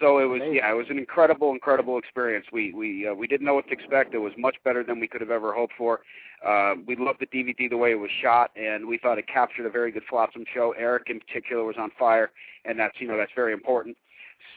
So 0.00 0.18
it 0.18 0.24
was 0.24 0.40
Amazing. 0.40 0.56
yeah, 0.56 0.72
it 0.72 0.76
was 0.76 0.86
an 0.90 0.98
incredible, 0.98 1.52
incredible 1.52 1.98
experience. 1.98 2.46
We 2.52 2.72
we 2.72 3.06
uh, 3.06 3.14
we 3.14 3.26
didn't 3.26 3.46
know 3.46 3.54
what 3.54 3.66
to 3.68 3.72
expect. 3.72 4.14
It 4.14 4.18
was 4.18 4.32
much 4.36 4.56
better 4.64 4.82
than 4.82 4.98
we 4.98 5.08
could 5.08 5.20
have 5.20 5.30
ever 5.30 5.52
hoped 5.52 5.74
for. 5.78 6.00
Uh, 6.46 6.74
we 6.86 6.96
loved 6.96 7.20
the 7.20 7.26
DVD 7.26 7.70
the 7.70 7.76
way 7.76 7.92
it 7.92 7.98
was 7.98 8.10
shot, 8.22 8.50
and 8.56 8.86
we 8.86 8.98
thought 8.98 9.18
it 9.18 9.26
captured 9.28 9.66
a 9.66 9.70
very 9.70 9.92
good 9.92 10.02
Flotsam 10.08 10.44
show. 10.52 10.74
Eric 10.76 11.04
in 11.08 11.20
particular 11.20 11.64
was 11.64 11.76
on 11.78 11.90
fire, 11.98 12.32
and 12.64 12.78
that's 12.78 13.00
you 13.00 13.06
know 13.06 13.16
that's 13.16 13.32
very 13.34 13.52
important. 13.52 13.96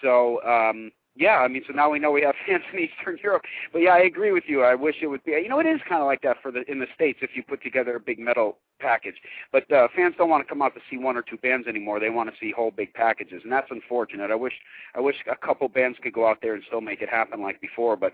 So 0.01 0.41
um, 0.43 0.91
yeah, 1.15 1.37
I 1.37 1.47
mean, 1.47 1.63
so 1.65 1.73
now 1.73 1.89
we 1.89 1.99
know 1.99 2.11
we 2.11 2.21
have 2.23 2.35
fans 2.47 2.63
in 2.73 2.79
Eastern 2.79 3.17
Europe. 3.23 3.43
But 3.71 3.79
yeah, 3.79 3.91
I 3.91 3.99
agree 3.99 4.31
with 4.31 4.43
you. 4.47 4.63
I 4.63 4.75
wish 4.75 4.95
it 5.01 5.07
would 5.07 5.23
be. 5.23 5.31
You 5.31 5.49
know, 5.49 5.59
it 5.59 5.65
is 5.65 5.79
kind 5.87 6.01
of 6.01 6.07
like 6.07 6.21
that 6.21 6.37
for 6.41 6.51
the 6.51 6.69
in 6.69 6.79
the 6.79 6.87
states 6.93 7.19
if 7.21 7.31
you 7.35 7.43
put 7.43 7.63
together 7.63 7.95
a 7.95 7.99
big 7.99 8.19
metal 8.19 8.57
package. 8.79 9.15
But 9.51 9.71
uh, 9.71 9.87
fans 9.95 10.15
don't 10.17 10.29
want 10.29 10.45
to 10.45 10.49
come 10.49 10.61
out 10.61 10.75
to 10.75 10.81
see 10.89 10.97
one 10.97 11.15
or 11.15 11.21
two 11.21 11.37
bands 11.37 11.67
anymore. 11.67 11.99
They 11.99 12.09
want 12.09 12.29
to 12.29 12.35
see 12.39 12.51
whole 12.51 12.71
big 12.71 12.93
packages, 12.93 13.41
and 13.43 13.51
that's 13.51 13.71
unfortunate. 13.71 14.31
I 14.31 14.35
wish 14.35 14.53
I 14.93 14.99
wish 14.99 15.15
a 15.31 15.35
couple 15.35 15.67
bands 15.69 15.97
could 16.01 16.13
go 16.13 16.27
out 16.27 16.39
there 16.41 16.53
and 16.53 16.63
still 16.67 16.81
make 16.81 17.01
it 17.01 17.09
happen 17.09 17.41
like 17.41 17.61
before. 17.61 17.95
But 17.95 18.13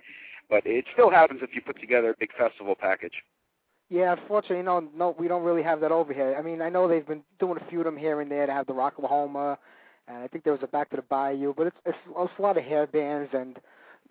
but 0.50 0.66
it 0.66 0.86
still 0.94 1.10
happens 1.10 1.40
if 1.42 1.56
you 1.56 1.62
put 1.62 1.80
together 1.80 2.12
a 2.12 2.16
big 2.20 2.32
festival 2.38 2.76
package. 2.80 3.24
Yeah, 3.90 4.14
unfortunately, 4.14 4.64
no, 4.64 4.88
no, 4.96 5.16
we 5.20 5.28
don't 5.28 5.44
really 5.44 5.64
have 5.64 5.82
that 5.82 5.92
over 5.92 6.14
here. 6.14 6.34
I 6.40 6.42
mean, 6.42 6.62
I 6.62 6.70
know 6.70 6.88
they've 6.88 7.06
been 7.06 7.24
doing 7.40 7.58
a 7.58 7.70
few 7.70 7.80
of 7.80 7.86
them 7.86 7.98
here 7.98 8.22
and 8.22 8.32
there. 8.32 8.48
They 8.48 8.54
have 8.54 8.66
the 8.66 8.74
Rocklahoma, 8.74 9.58
and 10.12 10.24
I 10.24 10.28
think 10.28 10.44
there 10.44 10.54
was 10.54 10.64
a 10.64 10.68
Back 10.68 10.90
to 10.90 10.98
the 10.98 11.02
Bayou, 11.04 11.54
but 11.56 11.68
it's 11.68 11.78
it's, 11.86 11.98
it's 12.18 12.34
a 12.38 12.42
lot 12.42 12.58
of 12.58 12.64
hair 12.64 12.86
bands 12.88 13.30
and 13.34 13.58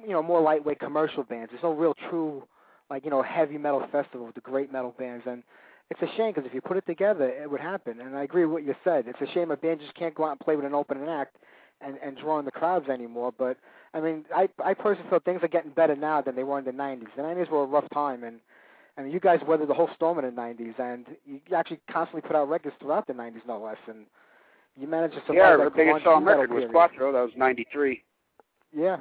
you 0.02 0.10
know 0.10 0.22
more 0.22 0.40
lightweight 0.40 0.80
commercial 0.80 1.22
bands. 1.22 1.50
There's 1.50 1.62
no 1.62 1.72
real 1.72 1.94
true 2.08 2.42
like 2.88 3.04
you 3.04 3.10
know 3.10 3.22
heavy 3.22 3.58
metal 3.58 3.86
festival 3.92 4.26
with 4.26 4.34
the 4.34 4.40
great 4.40 4.72
metal 4.72 4.94
bands, 4.98 5.24
and 5.26 5.42
it's 5.90 6.00
a 6.02 6.16
shame 6.16 6.32
because 6.32 6.46
if 6.46 6.54
you 6.54 6.60
put 6.60 6.76
it 6.76 6.86
together, 6.86 7.28
it 7.28 7.50
would 7.50 7.60
happen. 7.60 8.00
And 8.00 8.16
I 8.16 8.22
agree 8.22 8.44
with 8.44 8.52
what 8.52 8.64
you 8.64 8.74
said. 8.82 9.06
It's 9.06 9.20
a 9.20 9.32
shame 9.34 9.50
a 9.50 9.56
band 9.56 9.80
just 9.80 9.94
can't 9.94 10.14
go 10.14 10.24
out 10.24 10.32
and 10.32 10.40
play 10.40 10.56
with 10.56 10.64
an 10.64 10.74
opening 10.74 11.08
act 11.08 11.36
and 11.80 11.98
and 12.02 12.16
draw 12.16 12.38
in 12.38 12.44
the 12.44 12.50
crowds 12.50 12.88
anymore. 12.88 13.32
But 13.36 13.58
I 13.92 14.00
mean, 14.00 14.24
I 14.34 14.48
I 14.64 14.74
personally 14.74 15.08
feel 15.10 15.20
things 15.20 15.42
are 15.42 15.48
getting 15.48 15.72
better 15.72 15.96
now 15.96 16.22
than 16.22 16.34
they 16.34 16.44
were 16.44 16.58
in 16.58 16.64
the 16.64 16.72
'90s. 16.72 17.08
The 17.16 17.22
'90s 17.22 17.50
were 17.50 17.62
a 17.62 17.66
rough 17.66 17.88
time, 17.92 18.24
and 18.24 18.40
I 18.96 19.02
mean, 19.02 19.12
you 19.12 19.20
guys 19.20 19.40
weathered 19.46 19.68
the 19.68 19.74
whole 19.74 19.90
storm 19.94 20.18
in 20.18 20.24
the 20.24 20.40
'90s, 20.40 20.78
and 20.78 21.06
you 21.26 21.40
actually 21.54 21.80
constantly 21.90 22.22
put 22.26 22.36
out 22.36 22.48
records 22.48 22.76
throughout 22.80 23.06
the 23.06 23.12
'90s, 23.12 23.46
no 23.46 23.58
less. 23.58 23.78
And 23.86 24.06
you 24.80 24.88
managed 24.88 25.14
to 25.14 25.20
survive 25.20 25.36
yeah, 25.36 25.64
our 25.64 25.70
biggest 25.70 26.04
selling 26.04 26.24
record 26.24 26.50
was. 26.50 26.64
Cuatro. 26.64 27.12
That 27.12 27.22
was 27.22 27.32
'93. 27.36 28.02
Yeah. 28.74 28.96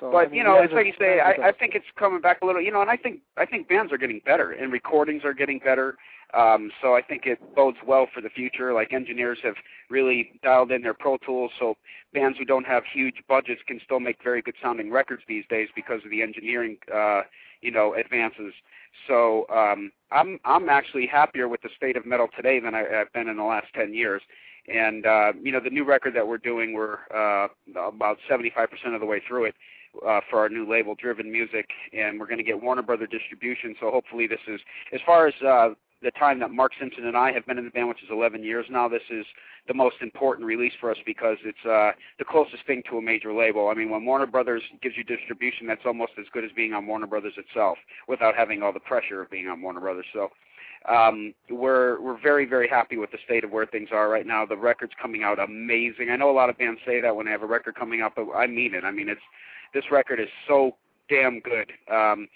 So, 0.00 0.10
but 0.10 0.16
I 0.16 0.26
mean, 0.26 0.34
you 0.34 0.44
know, 0.44 0.56
it's 0.60 0.72
like 0.72 0.86
you 0.86 0.92
say. 0.98 1.20
I, 1.20 1.48
I 1.48 1.52
think 1.52 1.74
it's 1.76 1.86
coming 1.96 2.20
back 2.20 2.38
a 2.42 2.46
little. 2.46 2.60
You 2.60 2.72
know, 2.72 2.82
and 2.82 2.90
I 2.90 2.96
think 2.96 3.20
I 3.36 3.46
think 3.46 3.68
bands 3.68 3.92
are 3.92 3.98
getting 3.98 4.20
better, 4.24 4.50
and 4.50 4.72
recordings 4.72 5.22
are 5.24 5.32
getting 5.32 5.60
better. 5.60 5.96
Um, 6.34 6.70
so 6.80 6.96
I 6.96 7.02
think 7.02 7.26
it 7.26 7.38
bodes 7.54 7.76
well 7.86 8.06
for 8.12 8.20
the 8.20 8.30
future. 8.30 8.72
Like 8.72 8.92
engineers 8.92 9.38
have 9.44 9.54
really 9.90 10.40
dialed 10.42 10.72
in 10.72 10.82
their 10.82 10.94
Pro 10.94 11.18
Tools, 11.18 11.52
so 11.60 11.76
bands 12.12 12.38
who 12.38 12.44
don't 12.44 12.66
have 12.66 12.82
huge 12.92 13.16
budgets 13.28 13.60
can 13.66 13.80
still 13.84 14.00
make 14.00 14.16
very 14.24 14.42
good 14.42 14.54
sounding 14.62 14.90
records 14.90 15.22
these 15.28 15.44
days 15.48 15.68
because 15.76 16.00
of 16.04 16.10
the 16.10 16.22
engineering, 16.22 16.78
uh, 16.92 17.22
you 17.62 17.70
know, 17.70 17.94
advances. 17.94 18.52
So 19.08 19.46
um, 19.48 19.90
I'm 20.10 20.38
I'm 20.44 20.68
actually 20.68 21.06
happier 21.06 21.48
with 21.48 21.62
the 21.62 21.70
state 21.76 21.96
of 21.96 22.04
metal 22.04 22.28
today 22.36 22.60
than 22.60 22.74
I, 22.74 23.00
I've 23.00 23.12
been 23.12 23.28
in 23.28 23.36
the 23.36 23.44
last 23.44 23.68
ten 23.74 23.94
years. 23.94 24.22
And 24.68 25.06
uh, 25.06 25.32
you 25.42 25.50
know, 25.50 25.60
the 25.60 25.70
new 25.70 25.84
record 25.84 26.14
that 26.14 26.26
we're 26.26 26.38
doing, 26.38 26.72
we're 26.72 26.98
uh, 27.14 27.48
about 27.76 28.18
75% 28.30 28.68
of 28.94 29.00
the 29.00 29.06
way 29.06 29.20
through 29.26 29.46
it 29.46 29.54
uh, 30.06 30.20
for 30.30 30.38
our 30.38 30.48
new 30.48 30.68
label, 30.70 30.94
Driven 30.94 31.30
Music, 31.30 31.68
and 31.92 32.18
we're 32.18 32.26
going 32.26 32.38
to 32.38 32.44
get 32.44 32.62
Warner 32.62 32.82
Brother 32.82 33.06
distribution. 33.06 33.74
So 33.80 33.90
hopefully, 33.90 34.26
this 34.26 34.40
is 34.46 34.60
as 34.92 35.00
far 35.04 35.26
as 35.26 35.34
uh, 35.46 35.70
the 36.02 36.10
time 36.12 36.38
that 36.40 36.50
Mark 36.50 36.72
Simpson 36.78 37.06
and 37.06 37.16
I 37.16 37.32
have 37.32 37.46
been 37.46 37.58
in 37.58 37.64
the 37.64 37.70
band, 37.70 37.88
which 37.88 38.02
is 38.02 38.08
11 38.10 38.42
years 38.42 38.66
now. 38.70 38.88
This 38.88 39.02
is 39.10 39.24
the 39.68 39.74
most 39.74 39.96
important 40.00 40.46
release 40.46 40.72
for 40.80 40.90
us 40.90 40.96
because 41.06 41.36
it's 41.44 41.64
uh, 41.64 41.92
the 42.18 42.24
closest 42.24 42.66
thing 42.66 42.82
to 42.90 42.98
a 42.98 43.02
major 43.02 43.32
label. 43.32 43.68
I 43.68 43.74
mean, 43.74 43.90
when 43.90 44.04
Warner 44.04 44.26
Brothers 44.26 44.62
gives 44.82 44.96
you 44.96 45.04
distribution, 45.04 45.66
that's 45.66 45.86
almost 45.86 46.12
as 46.18 46.26
good 46.32 46.44
as 46.44 46.50
being 46.54 46.72
on 46.72 46.86
Warner 46.86 47.06
Brothers 47.06 47.34
itself, 47.36 47.78
without 48.08 48.34
having 48.34 48.62
all 48.62 48.72
the 48.72 48.80
pressure 48.80 49.22
of 49.22 49.30
being 49.30 49.48
on 49.48 49.62
Warner 49.62 49.80
Brothers. 49.80 50.06
So 50.12 50.30
um, 50.88 51.32
we're 51.48 52.00
we're 52.00 52.20
very 52.20 52.44
very 52.44 52.68
happy 52.68 52.96
with 52.96 53.12
the 53.12 53.18
state 53.24 53.44
of 53.44 53.50
where 53.50 53.66
things 53.66 53.90
are 53.92 54.08
right 54.08 54.26
now. 54.26 54.44
The 54.44 54.56
record's 54.56 54.94
coming 55.00 55.22
out 55.22 55.38
amazing. 55.38 56.10
I 56.10 56.16
know 56.16 56.30
a 56.30 56.34
lot 56.34 56.50
of 56.50 56.58
bands 56.58 56.80
say 56.84 57.00
that 57.00 57.14
when 57.14 57.26
they 57.26 57.32
have 57.32 57.42
a 57.42 57.46
record 57.46 57.76
coming 57.76 58.00
out, 58.00 58.14
but 58.16 58.26
I 58.34 58.46
mean 58.46 58.74
it. 58.74 58.84
I 58.84 58.90
mean 58.90 59.08
it's 59.08 59.20
this 59.74 59.84
record 59.90 60.18
is 60.20 60.28
so 60.48 60.76
damn 61.12 61.40
good. 61.40 61.70
Um, 61.92 62.28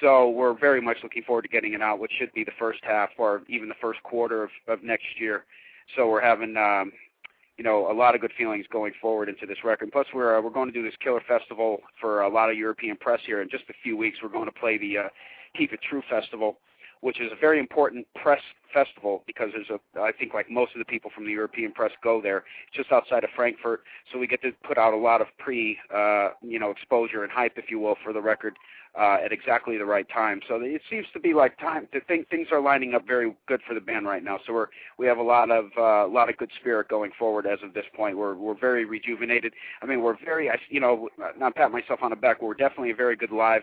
so 0.00 0.30
we're 0.30 0.58
very 0.58 0.80
much 0.80 0.98
looking 1.02 1.22
forward 1.22 1.42
to 1.42 1.48
getting 1.48 1.74
it 1.74 1.82
out, 1.82 1.98
which 1.98 2.12
should 2.18 2.32
be 2.32 2.44
the 2.44 2.52
first 2.58 2.80
half 2.82 3.10
or 3.18 3.42
even 3.48 3.68
the 3.68 3.74
first 3.80 4.02
quarter 4.02 4.44
of, 4.44 4.50
of 4.68 4.82
next 4.82 5.20
year. 5.20 5.44
So 5.96 6.08
we're 6.08 6.22
having 6.22 6.56
um, 6.56 6.92
you 7.58 7.64
know 7.64 7.90
a 7.90 7.94
lot 7.94 8.14
of 8.14 8.20
good 8.20 8.32
feelings 8.38 8.64
going 8.72 8.92
forward 9.00 9.28
into 9.28 9.44
this 9.46 9.58
record. 9.64 9.90
Plus 9.92 10.06
we're 10.14 10.38
uh, 10.38 10.40
we're 10.40 10.50
going 10.50 10.68
to 10.68 10.72
do 10.72 10.82
this 10.82 10.94
killer 11.02 11.22
festival 11.28 11.78
for 12.00 12.22
a 12.22 12.28
lot 12.28 12.50
of 12.50 12.56
European 12.56 12.96
press 12.96 13.20
here 13.26 13.42
in 13.42 13.50
just 13.50 13.64
a 13.68 13.74
few 13.82 13.96
weeks. 13.96 14.18
We're 14.22 14.30
going 14.30 14.46
to 14.46 14.52
play 14.52 14.78
the 14.78 14.98
uh, 14.98 15.08
Keep 15.56 15.74
It 15.74 15.80
True 15.88 16.02
festival 16.08 16.56
which 17.02 17.20
is 17.20 17.30
a 17.30 17.36
very 17.36 17.58
important 17.58 18.06
press 18.14 18.40
festival 18.72 19.22
because 19.26 19.50
there's 19.52 19.68
a 19.70 20.00
I 20.00 20.12
think 20.12 20.32
like 20.32 20.50
most 20.50 20.72
of 20.74 20.78
the 20.78 20.84
people 20.84 21.10
from 21.14 21.24
the 21.24 21.32
European 21.32 21.72
press 21.72 21.90
go 22.02 22.22
there. 22.22 22.44
It's 22.68 22.76
just 22.76 22.90
outside 22.90 23.24
of 23.24 23.30
Frankfurt, 23.36 23.82
so 24.10 24.18
we 24.18 24.26
get 24.26 24.40
to 24.42 24.52
put 24.66 24.78
out 24.78 24.94
a 24.94 24.96
lot 24.96 25.20
of 25.20 25.26
pre 25.38 25.78
uh, 25.94 26.30
you 26.42 26.58
know 26.58 26.70
exposure 26.70 27.22
and 27.22 27.30
hype, 27.30 27.58
if 27.58 27.70
you 27.70 27.78
will, 27.78 27.96
for 28.02 28.12
the 28.12 28.20
record 28.20 28.56
uh, 28.98 29.18
at 29.24 29.32
exactly 29.32 29.78
the 29.78 29.84
right 29.84 30.08
time. 30.08 30.40
So 30.46 30.60
it 30.60 30.82
seems 30.88 31.06
to 31.12 31.20
be 31.20 31.34
like 31.34 31.58
time 31.58 31.88
to 31.92 32.00
think 32.00 32.28
things 32.28 32.48
are 32.52 32.60
lining 32.60 32.94
up 32.94 33.06
very 33.06 33.34
good 33.48 33.60
for 33.66 33.74
the 33.74 33.80
band 33.80 34.06
right 34.06 34.22
now. 34.22 34.38
So 34.46 34.52
we're 34.52 34.68
we 34.96 35.06
have 35.06 35.18
a 35.18 35.22
lot 35.22 35.50
of 35.50 35.66
uh, 35.76 36.06
a 36.06 36.12
lot 36.12 36.30
of 36.30 36.36
good 36.36 36.50
spirit 36.58 36.88
going 36.88 37.10
forward 37.18 37.46
as 37.46 37.58
of 37.64 37.74
this 37.74 37.86
point. 37.94 38.16
We're 38.16 38.34
we're 38.34 38.58
very 38.58 38.84
rejuvenated. 38.84 39.54
I 39.82 39.86
mean, 39.86 40.02
we're 40.02 40.16
very 40.24 40.50
I 40.50 40.56
you 40.68 40.80
know 40.80 41.08
not 41.36 41.56
pat 41.56 41.72
myself 41.72 42.00
on 42.02 42.10
the 42.10 42.16
back. 42.16 42.40
We're 42.40 42.54
definitely 42.54 42.92
a 42.92 42.96
very 42.96 43.16
good 43.16 43.32
live 43.32 43.62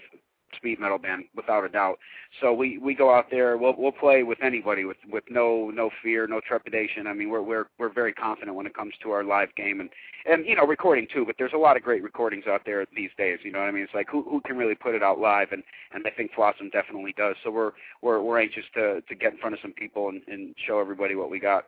speed 0.55 0.79
metal 0.79 0.97
band 0.97 1.25
without 1.35 1.63
a 1.63 1.69
doubt. 1.69 1.99
So 2.41 2.53
we 2.53 2.77
we 2.77 2.93
go 2.93 3.13
out 3.13 3.25
there, 3.31 3.57
we'll 3.57 3.75
we'll 3.77 3.91
play 3.91 4.23
with 4.23 4.37
anybody 4.43 4.85
with 4.85 4.97
with 5.11 5.23
no 5.29 5.69
no 5.69 5.89
fear, 6.03 6.27
no 6.27 6.41
trepidation. 6.47 7.07
I 7.07 7.13
mean, 7.13 7.29
we're 7.29 7.41
we're 7.41 7.65
we're 7.77 7.93
very 7.93 8.13
confident 8.13 8.55
when 8.55 8.65
it 8.65 8.73
comes 8.73 8.93
to 9.03 9.11
our 9.11 9.23
live 9.23 9.53
game 9.55 9.79
and 9.79 9.89
and 10.25 10.45
you 10.45 10.55
know 10.55 10.65
recording 10.65 11.07
too. 11.13 11.25
But 11.25 11.35
there's 11.37 11.53
a 11.53 11.57
lot 11.57 11.77
of 11.77 11.83
great 11.83 12.03
recordings 12.03 12.45
out 12.47 12.61
there 12.65 12.85
these 12.95 13.11
days. 13.17 13.39
You 13.43 13.51
know 13.51 13.59
what 13.59 13.69
I 13.69 13.71
mean? 13.71 13.83
It's 13.83 13.93
like 13.93 14.09
who 14.09 14.23
who 14.23 14.41
can 14.41 14.57
really 14.57 14.75
put 14.75 14.95
it 14.95 15.03
out 15.03 15.19
live, 15.19 15.51
and 15.51 15.63
and 15.93 16.05
I 16.05 16.11
think 16.11 16.31
Flotsam 16.33 16.69
definitely 16.69 17.13
does. 17.17 17.35
So 17.43 17.51
we're 17.51 17.71
we're 18.01 18.21
we're 18.21 18.39
anxious 18.39 18.65
to 18.75 19.01
to 19.01 19.15
get 19.15 19.33
in 19.33 19.39
front 19.39 19.55
of 19.55 19.61
some 19.61 19.73
people 19.73 20.09
and, 20.09 20.21
and 20.27 20.55
show 20.67 20.79
everybody 20.79 21.15
what 21.15 21.29
we 21.29 21.39
got. 21.39 21.65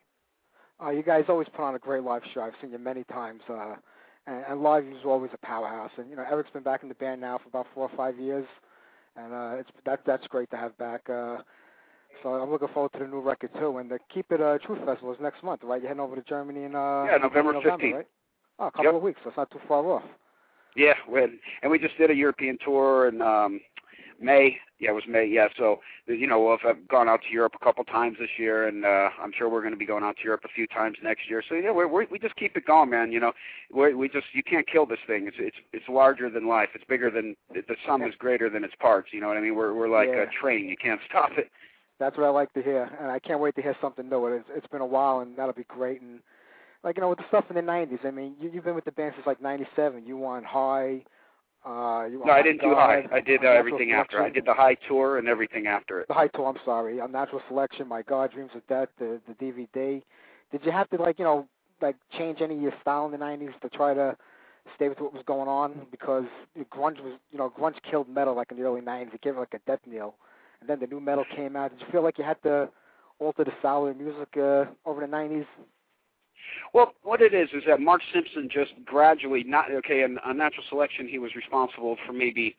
Uh, 0.84 0.90
you 0.90 1.04
guys 1.04 1.26
always 1.30 1.48
put 1.56 1.62
on 1.62 1.76
a 1.76 1.80
great 1.80 2.04
live 2.04 2.24
show. 2.34 2.42
I've 2.42 2.54
seen 2.62 2.72
you 2.72 2.80
many 2.80 3.04
times. 3.04 3.42
Uh, 3.48 3.76
and, 4.28 4.44
and 4.48 4.62
live 4.62 4.86
is 4.86 5.06
always 5.06 5.32
a 5.34 5.46
powerhouse. 5.46 5.92
And 5.98 6.10
you 6.10 6.16
know, 6.16 6.26
Eric's 6.30 6.52
been 6.52 6.64
back 6.64 6.84
in 6.84 6.90
the 6.90 6.96
band 6.96 7.22
now 7.22 7.38
for 7.38 7.50
about 7.50 7.68
four 7.74 7.90
or 7.90 7.98
five 7.98 8.20
years, 8.20 8.46
and 9.16 9.34
uh, 9.34 9.56
it's 9.60 9.70
that 9.86 10.02
that's 10.06 10.28
great 10.28 10.50
to 10.52 10.58
have 10.58 10.78
back. 10.78 11.10
Uh, 11.10 11.38
so 12.24 12.30
I'm 12.30 12.52
looking 12.52 12.68
forward 12.70 12.94
to 12.94 13.00
the 13.00 13.08
new 13.08 13.22
record 13.22 13.52
too. 13.60 13.78
And 13.78 13.90
the 13.90 14.00
Keep 14.14 14.32
It 14.32 14.42
uh, 14.42 14.58
Truth 14.60 14.80
Festival 14.86 15.14
is 15.14 15.20
next 15.22 15.44
month, 15.44 15.62
right? 15.64 15.82
You're 15.82 15.90
heading 15.90 16.02
over 16.02 16.16
to 16.16 16.22
Germany 16.22 16.64
in 16.64 16.76
uh, 16.76 17.06
yeah, 17.06 17.18
November 17.18 17.54
fifteenth. 17.62 17.96
Right? 17.96 18.08
Oh, 18.60 18.68
a 18.68 18.72
couple 18.72 18.86
yep. 18.86 18.96
of 18.96 19.02
weeks. 19.02 19.20
So 19.24 19.30
it's 19.30 19.38
not 19.38 19.50
too 19.52 19.60
far 19.68 19.86
off. 19.86 20.04
Yeah, 20.76 20.94
and 21.64 21.70
we 21.70 21.80
just 21.80 21.98
did 21.98 22.12
a 22.12 22.16
European 22.16 22.58
tour, 22.64 23.08
and 23.08 23.22
um, 23.22 23.60
May. 24.22 24.58
Yeah, 24.80 24.92
it 24.92 24.94
was 24.94 25.04
May. 25.08 25.26
Yeah, 25.26 25.48
so 25.58 25.80
you 26.08 26.28
know, 26.28 26.42
we'll 26.42 26.58
have 26.58 26.88
gone 26.88 27.08
out 27.08 27.22
to 27.24 27.34
Europe 27.34 27.54
a 27.60 27.64
couple 27.64 27.84
times 27.84 28.18
this 28.20 28.30
year, 28.38 28.68
and 28.68 28.86
uh, 28.86 29.10
I'm 29.22 29.32
sure 29.38 29.50
we're 29.50 29.62
going 29.62 29.74
to 29.74 29.78
be 29.78 29.86
going 29.86 30.04
out 30.04 30.18
to 30.18 30.24
Europe 30.24 30.42
a 30.46 30.50
few 30.50 30.68
times 30.68 30.98
next 31.04 31.30
year. 31.30 31.44
So 31.48 31.56
yeah, 31.56 31.72
we 31.72 31.86
we 31.86 32.08
we 32.10 32.20
just 32.20 32.36
keep 32.36 32.56
it 32.56 32.66
going, 32.66 32.90
man. 32.90 33.12
You 33.12 33.20
know, 33.20 33.32
we 33.74 33.94
we 33.94 34.10
just 34.10 34.28
you 34.34 34.44
can't 34.44 34.68
kill 34.68 34.86
this 34.86 35.00
thing. 35.08 35.28
It's 35.28 35.38
it's 35.40 35.58
it's 35.74 35.86
larger 35.90 36.30
than 36.30 36.48
life. 36.48 36.70
It's 36.74 36.84
bigger 36.88 37.10
than 37.10 37.36
the 37.54 37.76
sum 37.86 38.04
is 38.04 38.14
greater 38.18 38.50
than 38.50 38.64
its 38.64 38.76
parts. 38.80 39.10
You 39.12 39.22
know 39.22 39.28
what 39.28 39.38
I 39.38 39.42
mean? 39.42 39.56
We're 39.56 39.74
we're 39.74 39.90
like 39.90 40.10
yeah. 40.10 40.24
a 40.24 40.26
train. 40.42 40.68
You 40.68 40.78
can't 40.78 41.02
stop 41.10 41.32
it. 41.38 41.50
That's 42.00 42.18
what 42.18 42.26
I 42.26 42.30
like 42.30 42.52
to 42.54 42.64
hear, 42.64 42.90
and 43.00 43.12
I 43.12 43.20
can't 43.20 43.40
wait 43.40 43.56
to 43.56 43.62
hear 43.62 43.76
something 43.80 44.10
new. 44.10 44.26
It's 44.28 44.50
it's 44.56 44.68
been 44.68 44.82
a 44.82 44.86
while, 44.86 45.20
and 45.20 45.38
that'll 45.38 45.54
be 45.54 45.66
great. 45.66 46.02
And 46.02 46.20
like 46.84 46.98
you 46.98 47.02
know, 47.02 47.10
with 47.10 47.20
the 47.20 47.28
stuff 47.28 47.46
in 47.50 47.56
the 47.56 47.62
'90s, 47.62 48.06
I 48.06 48.12
mean, 48.12 48.36
you 48.42 48.50
you've 48.52 48.64
been 48.64 48.76
with 48.76 48.86
the 48.86 48.92
band 48.92 49.14
since 49.16 49.28
like 49.28 49.42
'97. 49.42 50.06
You 50.06 50.18
won 50.18 50.44
High. 50.44 51.04
Uh, 51.64 52.06
you 52.10 52.22
no, 52.26 52.32
I 52.32 52.42
didn't 52.42 52.62
do 52.62 52.74
high. 52.74 53.06
I 53.12 53.20
did 53.20 53.46
uh, 53.46 53.50
everything 53.50 53.92
after. 53.92 54.22
I 54.22 54.30
did 54.30 54.46
the 54.46 54.54
high 54.54 54.76
tour 54.88 55.20
and 55.20 55.28
everything 55.28 55.68
after 55.68 56.00
it. 56.00 56.08
The 56.08 56.14
high 56.14 56.28
tour. 56.28 56.48
I'm 56.48 56.58
sorry. 56.66 57.00
Unnatural 57.00 57.42
Selection. 57.48 57.88
My 57.88 58.02
God, 58.02 58.32
Dreams 58.32 58.50
of 58.56 58.66
Death. 58.68 58.90
The 58.98 59.22
the 59.28 59.34
DVD. 59.36 60.02
Did 60.52 60.66
you 60.66 60.72
have 60.72 60.90
to 60.90 60.98
like 60.98 61.20
you 61.20 61.26
know 61.26 61.48
like 61.80 61.96
change 62.18 62.42
any 62.42 62.56
of 62.56 62.62
your 62.62 62.74
style 62.82 63.06
in 63.06 63.12
the 63.12 63.18
'90s 63.18 63.60
to 63.62 63.70
try 63.70 63.94
to 63.94 64.18
stay 64.76 64.90
with 64.90 65.00
what 65.00 65.14
was 65.14 65.22
going 65.28 65.48
on? 65.48 65.86
Because 65.92 66.26
grunge 66.74 67.00
was 67.00 67.20
you 67.32 67.38
know 67.38 67.54
grunge 67.56 67.76
killed 67.90 68.10
metal 68.10 68.36
like 68.36 68.52
in 68.52 68.58
the 68.58 68.64
early 68.64 68.82
'90s. 68.82 69.14
It 69.14 69.22
gave 69.22 69.36
it 69.36 69.40
like 69.40 69.54
a 69.54 69.60
death 69.68 69.82
knell, 69.86 70.16
and 70.62 70.70
then 70.70 70.80
the 70.80 70.88
new 70.88 71.00
metal 71.00 71.26
came 71.36 71.56
out. 71.56 71.72
Did 71.72 71.82
you 71.82 71.92
feel 71.92 72.02
like 72.04 72.18
you 72.18 72.24
had 72.24 72.42
to 72.42 72.70
alter 73.20 73.44
the 73.44 73.54
style 73.60 73.86
of 73.86 73.96
music 73.98 74.30
uh, 74.36 74.66
over 74.84 75.02
the 75.02 75.08
'90s 75.08 75.46
well, 76.74 76.94
what 77.04 77.22
it 77.22 77.34
is 77.34 77.50
is 77.54 77.64
that 77.68 77.80
Mark 77.80 78.02
Simpson 78.14 78.50
just 78.52 78.72
gradually 78.86 79.44
not 79.44 79.72
okay. 79.72 80.04
In 80.04 80.18
natural 80.36 80.64
Selection, 80.70 81.08
he 81.08 81.20
was 81.20 81.36
responsible 81.36 81.98
for 82.06 82.14
maybe 82.14 82.56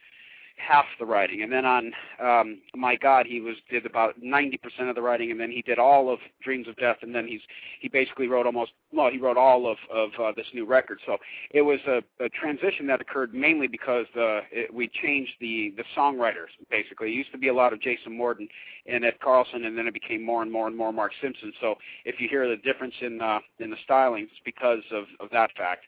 half 0.56 0.84
the 0.98 1.06
writing, 1.06 1.42
and 1.42 1.52
then 1.52 1.64
on 1.64 1.92
um, 2.22 2.60
My 2.74 2.96
God, 2.96 3.26
he 3.26 3.40
was 3.40 3.56
did 3.70 3.86
about 3.86 4.14
ninety 4.20 4.56
percent 4.56 4.88
of 4.88 4.94
the 4.94 5.02
writing, 5.02 5.30
and 5.30 5.40
then 5.40 5.50
he 5.50 5.62
did 5.62 5.78
all 5.78 6.12
of 6.12 6.18
Dreams 6.42 6.68
of 6.68 6.76
Death, 6.76 6.98
and 7.02 7.14
then 7.14 7.26
he's 7.26 7.40
he 7.80 7.88
basically 7.88 8.28
wrote 8.28 8.46
almost 8.46 8.72
well, 8.92 9.10
he 9.10 9.18
wrote 9.18 9.36
all 9.36 9.70
of 9.70 9.78
of 9.92 10.10
uh, 10.20 10.32
this 10.36 10.46
new 10.54 10.64
record. 10.66 11.00
So 11.06 11.16
it 11.50 11.62
was 11.62 11.80
a, 11.86 12.02
a 12.24 12.28
transition 12.28 12.86
that 12.86 13.00
occurred 13.00 13.34
mainly 13.34 13.66
because 13.66 14.06
uh, 14.16 14.40
it, 14.50 14.72
we 14.72 14.88
changed 15.02 15.32
the 15.40 15.74
the 15.76 15.84
songwriters. 15.96 16.50
Basically, 16.70 17.08
it 17.08 17.14
used 17.14 17.32
to 17.32 17.38
be 17.38 17.48
a 17.48 17.54
lot 17.54 17.72
of 17.72 17.80
Jason 17.80 18.16
Morton 18.16 18.48
and 18.86 19.04
Ed 19.04 19.18
Carlson, 19.22 19.64
and 19.64 19.76
then 19.76 19.86
it 19.86 19.94
became 19.94 20.24
more 20.24 20.42
and 20.42 20.50
more 20.50 20.66
and 20.66 20.76
more 20.76 20.92
Mark 20.92 21.12
Simpson. 21.20 21.52
So 21.60 21.76
if 22.04 22.20
you 22.20 22.28
hear 22.28 22.48
the 22.48 22.56
difference 22.56 22.94
in 23.00 23.20
uh, 23.20 23.40
in 23.58 23.70
the 23.70 23.76
styling, 23.84 24.24
it's 24.24 24.32
because 24.44 24.82
of 24.92 25.04
of 25.20 25.30
that 25.30 25.50
fact 25.56 25.84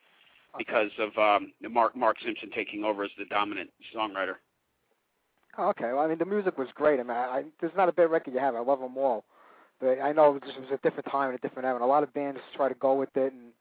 because 0.56 0.90
of 0.98 1.16
um, 1.18 1.52
Mark 1.70 1.96
Mark 1.96 2.16
Simpson 2.24 2.50
taking 2.54 2.84
over 2.84 3.04
as 3.04 3.10
the 3.18 3.24
dominant 3.26 3.70
songwriter. 3.94 4.34
Okay. 5.58 5.92
Well, 5.92 6.00
I 6.00 6.08
mean, 6.08 6.18
the 6.18 6.24
music 6.24 6.58
was 6.58 6.68
great. 6.74 7.00
I 7.00 7.02
mean, 7.02 7.12
I, 7.12 7.24
I, 7.24 7.44
there's 7.60 7.72
not 7.76 7.88
a 7.88 7.92
bad 7.92 8.10
record 8.10 8.34
you 8.34 8.40
have. 8.40 8.54
I 8.54 8.60
love 8.60 8.80
them 8.80 8.96
all. 8.96 9.24
But 9.80 10.00
I 10.00 10.12
know 10.12 10.34
it 10.34 10.42
was, 10.44 10.70
a 10.72 10.76
different 10.78 11.10
time 11.10 11.30
and 11.30 11.38
a 11.38 11.42
different 11.42 11.66
era. 11.66 11.74
And 11.74 11.84
a 11.84 11.86
lot 11.86 12.02
of 12.02 12.12
bands 12.14 12.40
try 12.56 12.68
to 12.68 12.74
go 12.76 12.94
with 12.94 13.16
it, 13.16 13.32
and 13.32 13.52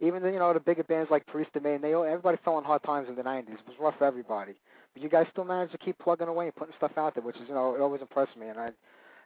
even 0.00 0.22
the, 0.22 0.30
you 0.30 0.38
know 0.38 0.52
the 0.52 0.60
bigger 0.60 0.84
bands 0.84 1.10
like 1.10 1.26
Priest 1.26 1.50
of 1.56 1.62
Maiden, 1.64 1.82
they 1.82 1.92
everybody 1.92 2.38
fell 2.44 2.54
on 2.54 2.64
hard 2.64 2.82
times 2.84 3.08
in 3.08 3.16
the 3.16 3.22
'90s. 3.22 3.50
It 3.50 3.66
was 3.66 3.76
rough 3.80 3.94
for 3.98 4.04
everybody. 4.04 4.54
But 4.94 5.02
you 5.02 5.08
guys 5.08 5.26
still 5.32 5.44
managed 5.44 5.72
to 5.72 5.78
keep 5.78 5.98
plugging 5.98 6.28
away 6.28 6.46
and 6.46 6.54
putting 6.54 6.74
stuff 6.76 6.92
out 6.96 7.14
there, 7.14 7.24
which 7.24 7.36
is 7.36 7.42
you 7.48 7.54
know 7.54 7.74
it 7.74 7.80
always 7.80 8.00
impressed 8.00 8.36
me, 8.36 8.48
and 8.48 8.58
I 8.58 8.70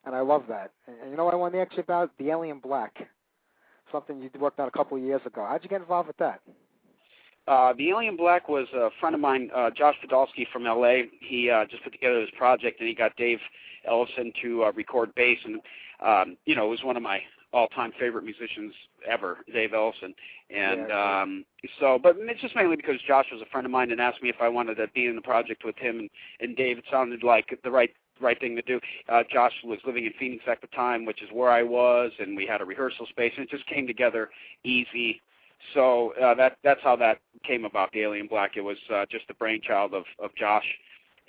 and 0.07 0.15
I 0.15 0.21
love 0.21 0.45
that. 0.49 0.71
And, 0.87 0.97
and 1.03 1.11
you 1.11 1.17
know 1.17 1.27
what 1.27 1.35
I 1.35 1.37
wanted 1.37 1.59
to 1.59 1.63
ask 1.63 1.77
you 1.77 1.83
about 1.83 2.11
the 2.19 2.31
Alien 2.31 2.59
Black, 2.59 3.07
something 3.93 4.21
you 4.21 4.31
worked 4.41 4.59
on 4.59 4.69
a 4.69 4.73
couple 4.73 4.97
of 4.97 5.03
years 5.03 5.21
ago. 5.27 5.47
How'd 5.49 5.63
you 5.63 5.69
get 5.69 5.83
involved 5.83 6.09
with 6.09 6.17
that? 6.17 6.41
Uh, 7.49 7.72
the 7.76 7.90
Alien 7.90 8.16
Black 8.16 8.49
was 8.49 8.68
a 8.74 8.90
friend 9.01 9.14
of 9.14 9.20
mine, 9.20 9.51
uh, 9.55 9.70
Josh 9.70 9.97
Podolsky 10.05 10.47
from 10.53 10.64
LA. 10.64 11.09
He 11.20 11.51
uh, 11.51 11.64
just 11.64 11.82
put 11.82 11.93
together 11.93 12.20
this 12.20 12.30
project, 12.36 12.78
and 12.78 12.88
he 12.88 12.95
got 12.95 13.16
Dave 13.16 13.40
Ellefson 13.90 14.32
to 14.43 14.64
uh, 14.64 14.72
record 14.72 15.14
bass, 15.14 15.38
and 15.45 15.61
um, 16.05 16.36
you 16.47 16.55
know, 16.55 16.66
it 16.66 16.70
was 16.70 16.84
one 16.84 16.97
of 16.97 17.03
my 17.03 17.20
all-time 17.53 17.93
favorite 17.99 18.24
musicians 18.24 18.72
ever, 19.07 19.38
Dave 19.53 19.70
Ellefson. 19.70 20.14
And 20.51 20.88
yeah, 20.88 21.22
um, 21.22 21.45
so, 21.78 21.99
but 22.03 22.16
it's 22.18 22.40
just 22.40 22.57
mainly 22.57 22.76
because 22.76 22.97
Josh 23.07 23.26
was 23.30 23.43
a 23.43 23.51
friend 23.51 23.66
of 23.66 23.70
mine 23.70 23.90
and 23.90 24.01
asked 24.01 24.22
me 24.22 24.30
if 24.30 24.36
I 24.40 24.49
wanted 24.49 24.76
to 24.76 24.86
be 24.95 25.07
in 25.07 25.16
the 25.16 25.22
project 25.22 25.62
with 25.64 25.76
him 25.76 25.99
and, 25.99 26.11
and 26.40 26.57
Dave. 26.57 26.78
It 26.78 26.84
sounded 26.90 27.22
like 27.22 27.59
the 27.62 27.70
right 27.70 27.90
right 28.20 28.38
thing 28.38 28.55
to 28.55 28.62
do. 28.62 28.78
Uh, 29.09 29.22
Josh 29.30 29.53
was 29.64 29.80
living 29.84 30.07
in 30.07 30.12
Phoenix 30.18 30.45
at 30.47 30.61
the 30.61 30.68
time, 30.68 31.05
which 31.05 31.22
is 31.22 31.28
where 31.32 31.51
I 31.51 31.62
was, 31.62 32.12
and 32.20 32.36
we 32.36 32.47
had 32.47 32.61
a 32.61 32.64
rehearsal 32.64 33.07
space, 33.07 33.32
and 33.36 33.47
it 33.47 33.51
just 33.51 33.66
came 33.66 33.86
together 33.86 34.30
easy 34.64 35.20
so 35.75 36.13
uh, 36.23 36.35
that 36.35 36.59
that's 36.65 36.81
how 36.83 36.97
that 36.97 37.19
came 37.47 37.65
about. 37.65 37.93
The 37.93 38.03
Alien 38.03 38.27
Black. 38.27 38.57
It 38.57 38.63
was 38.63 38.79
uh, 38.93 39.07
just 39.11 39.29
the 39.29 39.35
brainchild 39.35 39.95
of 39.95 40.05
of 40.19 40.35
Josh, 40.35 40.67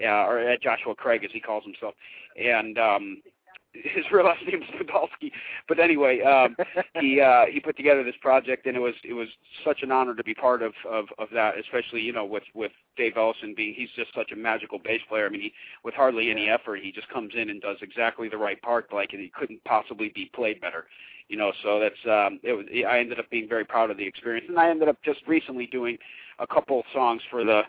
uh, 0.02 0.26
or 0.26 0.40
uh, 0.40 0.56
Joshua 0.62 0.96
Craig 0.96 1.24
as 1.24 1.32
he 1.32 1.40
calls 1.40 1.64
himself, 1.64 1.94
and 2.38 2.78
um, 2.78 3.22
his 3.74 4.06
real 4.12 4.26
last 4.26 4.44
name 4.46 4.62
is 4.62 4.70
Podolsky. 4.70 5.32
But 5.68 5.80
anyway, 5.80 6.22
um, 6.22 6.56
he 7.00 7.20
uh, 7.20 7.46
he 7.52 7.60
put 7.60 7.76
together 7.76 8.04
this 8.04 8.16
project, 8.22 8.66
and 8.66 8.78
it 8.78 8.80
was 8.80 8.94
it 9.04 9.14
was 9.14 9.28
such 9.66 9.82
an 9.82 9.92
honor 9.92 10.16
to 10.16 10.24
be 10.24 10.34
part 10.34 10.62
of 10.62 10.74
of, 10.90 11.06
of 11.18 11.30
that, 11.34 11.58
especially 11.58 12.02
you 12.02 12.14
know 12.14 12.26
with 12.26 12.44
with 12.54 12.72
Dave 12.98 13.14
Ellefson 13.14 13.56
being 13.56 13.74
he's 13.74 13.90
just 13.96 14.14
such 14.16 14.32
a 14.32 14.36
magical 14.36 14.80
bass 14.80 15.02
player. 15.10 15.26
I 15.26 15.30
mean, 15.30 15.42
he 15.42 15.54
with 15.84 15.96
hardly 15.96 16.30
any 16.30 16.50
effort, 16.50 16.80
he 16.82 16.92
just 16.92 17.10
comes 17.10 17.34
in 17.36 17.50
and 17.50 17.62
does 17.62 17.78
exactly 17.82 18.30
the 18.30 18.38
right 18.38 18.62
part, 18.62 18.94
like 18.94 19.14
and 19.14 19.22
he 19.22 19.30
couldn't 19.30 19.64
possibly 19.64 20.12
be 20.14 20.30
played 20.34 20.62
better 20.62 20.86
you 21.30 21.38
know 21.38 21.52
so 21.64 21.80
that's 21.80 21.96
um 22.06 22.40
it 22.44 22.54
was 22.54 22.66
i 22.88 23.00
ended 23.00 23.20
up 23.20 23.30
being 23.30 23.48
very 23.48 23.66
proud 23.66 23.92
of 23.92 23.98
the 23.98 24.06
experience. 24.06 24.46
And 24.50 24.60
i 24.60 24.70
ended 24.70 24.88
up 24.88 24.98
just 25.04 25.20
recently 25.28 25.68
doing 25.68 25.98
a 26.40 26.48
couple 26.48 26.84
songs 26.94 27.22
for 27.30 27.44
the 27.44 27.62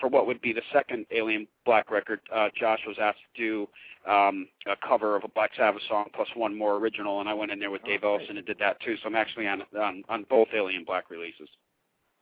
for 0.00 0.08
what 0.08 0.26
would 0.26 0.40
be 0.40 0.52
the 0.52 0.62
second 0.72 1.06
alien 1.12 1.46
black 1.64 1.90
record. 1.90 2.20
Uh 2.34 2.48
josh 2.58 2.80
was 2.86 2.96
asked 3.00 3.18
to 3.36 3.42
do 3.42 4.10
um 4.10 4.48
a 4.66 4.76
cover 4.86 5.16
of 5.16 5.24
a 5.24 5.28
black 5.28 5.50
sabbath 5.56 5.82
song 5.88 6.06
plus 6.14 6.28
one 6.34 6.56
more 6.56 6.76
original 6.76 7.20
and 7.20 7.28
i 7.28 7.34
went 7.34 7.50
in 7.50 7.58
there 7.58 7.70
with 7.70 7.82
oh, 7.84 7.88
dave 7.88 8.00
ellefson 8.00 8.36
and 8.36 8.46
did 8.46 8.58
that 8.58 8.80
too. 8.80 8.96
So 8.96 9.06
i'm 9.06 9.16
actually 9.16 9.46
on 9.46 9.62
on 9.78 10.02
on 10.08 10.24
both 10.28 10.48
alien 10.54 10.84
black 10.84 11.10
releases 11.10 11.48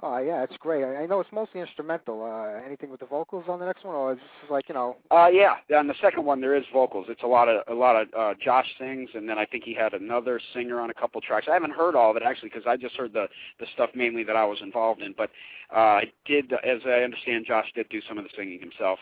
Oh 0.03 0.17
yeah, 0.17 0.43
it's 0.43 0.57
great. 0.59 0.83
I, 0.83 1.03
I 1.03 1.07
know 1.07 1.21
it's 1.21 1.33
mostly 1.33 1.61
instrumental. 1.61 2.25
Uh, 2.25 2.65
anything 2.65 2.91
with 2.91 3.01
the 3.01 3.07
vocals 3.07 3.45
on 3.49 3.59
the 3.59 3.67
next 3.67 3.85
one, 3.85 3.95
or 3.95 4.13
is 4.13 4.19
this 4.19 4.51
like 4.51 4.69
you 4.69 4.75
know? 4.75 4.97
Uh, 5.11 5.29
yeah. 5.31 5.57
On 5.77 5.87
the 5.87 5.95
second 6.01 6.25
one, 6.25 6.41
there 6.41 6.55
is 6.55 6.65
vocals. 6.73 7.07
It's 7.11 7.23
a 7.23 7.27
lot 7.27 7.49
of 7.49 7.63
a 7.69 7.75
lot 7.75 7.97
of 7.97 8.09
uh, 8.17 8.35
Josh 8.43 8.67
sings, 8.79 9.11
and 9.15 9.29
then 9.29 9.39
I 9.39 9.45
think 9.45 9.65
he 9.65 9.75
had 9.75 9.93
another 9.93 10.41
singer 10.55 10.81
on 10.81 10.89
a 10.89 10.95
couple 10.95 11.21
tracks. 11.21 11.47
I 11.51 11.55
haven't 11.55 11.75
heard 11.75 11.95
all 11.95 12.11
of 12.11 12.17
it 12.17 12.23
actually 12.23 12.49
because 12.49 12.65
I 12.67 12.79
just 12.79 12.97
heard 12.97 13.13
the 13.13 13.27
the 13.59 13.67
stuff 13.75 13.91
mainly 13.95 14.25
that 14.25 14.37
I 14.37 14.45
was 14.45 14.59
involved 14.63 15.03
in. 15.03 15.15
But 15.17 15.31
uh, 15.75 16.01
I 16.01 16.05
did, 16.25 16.51
as 16.53 16.81
I 16.87 17.03
understand, 17.03 17.45
Josh 17.47 17.67
did 17.75 17.89
do 17.91 18.01
some 18.09 18.17
of 18.17 18.25
the 18.25 18.31
singing 18.35 18.61
himself. 18.61 18.99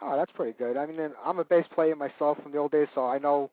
Oh, 0.00 0.16
that's 0.16 0.32
pretty 0.32 0.56
good. 0.56 0.76
I 0.76 0.86
mean, 0.86 0.98
I'm 1.24 1.40
a 1.40 1.44
bass 1.44 1.66
player 1.74 1.96
myself 1.96 2.38
from 2.42 2.52
the 2.52 2.58
old 2.58 2.72
days, 2.72 2.88
so 2.94 3.06
I 3.06 3.18
know, 3.18 3.50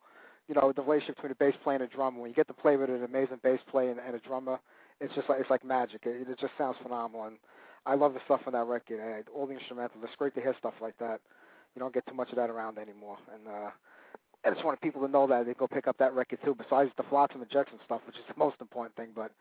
you 0.47 0.55
know, 0.55 0.71
the 0.73 0.81
relationship 0.81 1.15
between 1.15 1.31
a 1.31 1.35
bass 1.35 1.53
player 1.63 1.75
and 1.75 1.83
a 1.83 1.87
drummer. 1.87 2.21
When 2.21 2.29
you 2.29 2.35
get 2.35 2.47
to 2.47 2.53
play 2.53 2.77
with 2.77 2.89
an 2.89 3.03
amazing 3.03 3.39
bass 3.43 3.59
player 3.69 3.91
and, 3.91 3.99
and 3.99 4.15
a 4.15 4.19
drummer 4.19 4.59
it's 4.99 5.13
just 5.15 5.29
like 5.29 5.39
it's 5.39 5.49
like 5.49 5.63
magic. 5.63 6.01
It, 6.05 6.27
it 6.29 6.39
just 6.39 6.53
sounds 6.57 6.77
phenomenal, 6.81 7.25
and 7.25 7.37
I 7.85 7.95
love 7.95 8.13
the 8.13 8.19
stuff 8.25 8.41
on 8.47 8.53
that 8.53 8.65
record. 8.65 8.99
I, 8.99 9.23
all 9.31 9.47
the 9.47 9.53
instrumentals. 9.53 10.03
It's 10.03 10.15
great 10.17 10.35
to 10.35 10.41
hear 10.41 10.55
stuff 10.59 10.73
like 10.81 10.97
that. 10.99 11.21
You 11.75 11.79
don't 11.79 11.93
get 11.93 12.05
too 12.07 12.15
much 12.15 12.29
of 12.29 12.35
that 12.37 12.49
around 12.49 12.77
anymore, 12.77 13.17
and 13.33 13.47
uh, 13.47 13.69
I 14.45 14.51
just 14.51 14.65
wanted 14.65 14.81
people 14.81 15.01
to 15.01 15.07
know 15.07 15.27
that 15.27 15.45
they 15.45 15.53
go 15.53 15.67
pick 15.67 15.87
up 15.87 15.97
that 15.99 16.13
record 16.13 16.39
too. 16.43 16.55
Besides 16.55 16.91
the 16.97 17.03
Flotsam 17.03 17.41
and 17.41 17.49
Jetsam 17.49 17.79
stuff, 17.85 18.01
which 18.05 18.15
is 18.15 18.23
the 18.27 18.37
most 18.37 18.57
important 18.61 18.95
thing, 18.95 19.09
but 19.15 19.31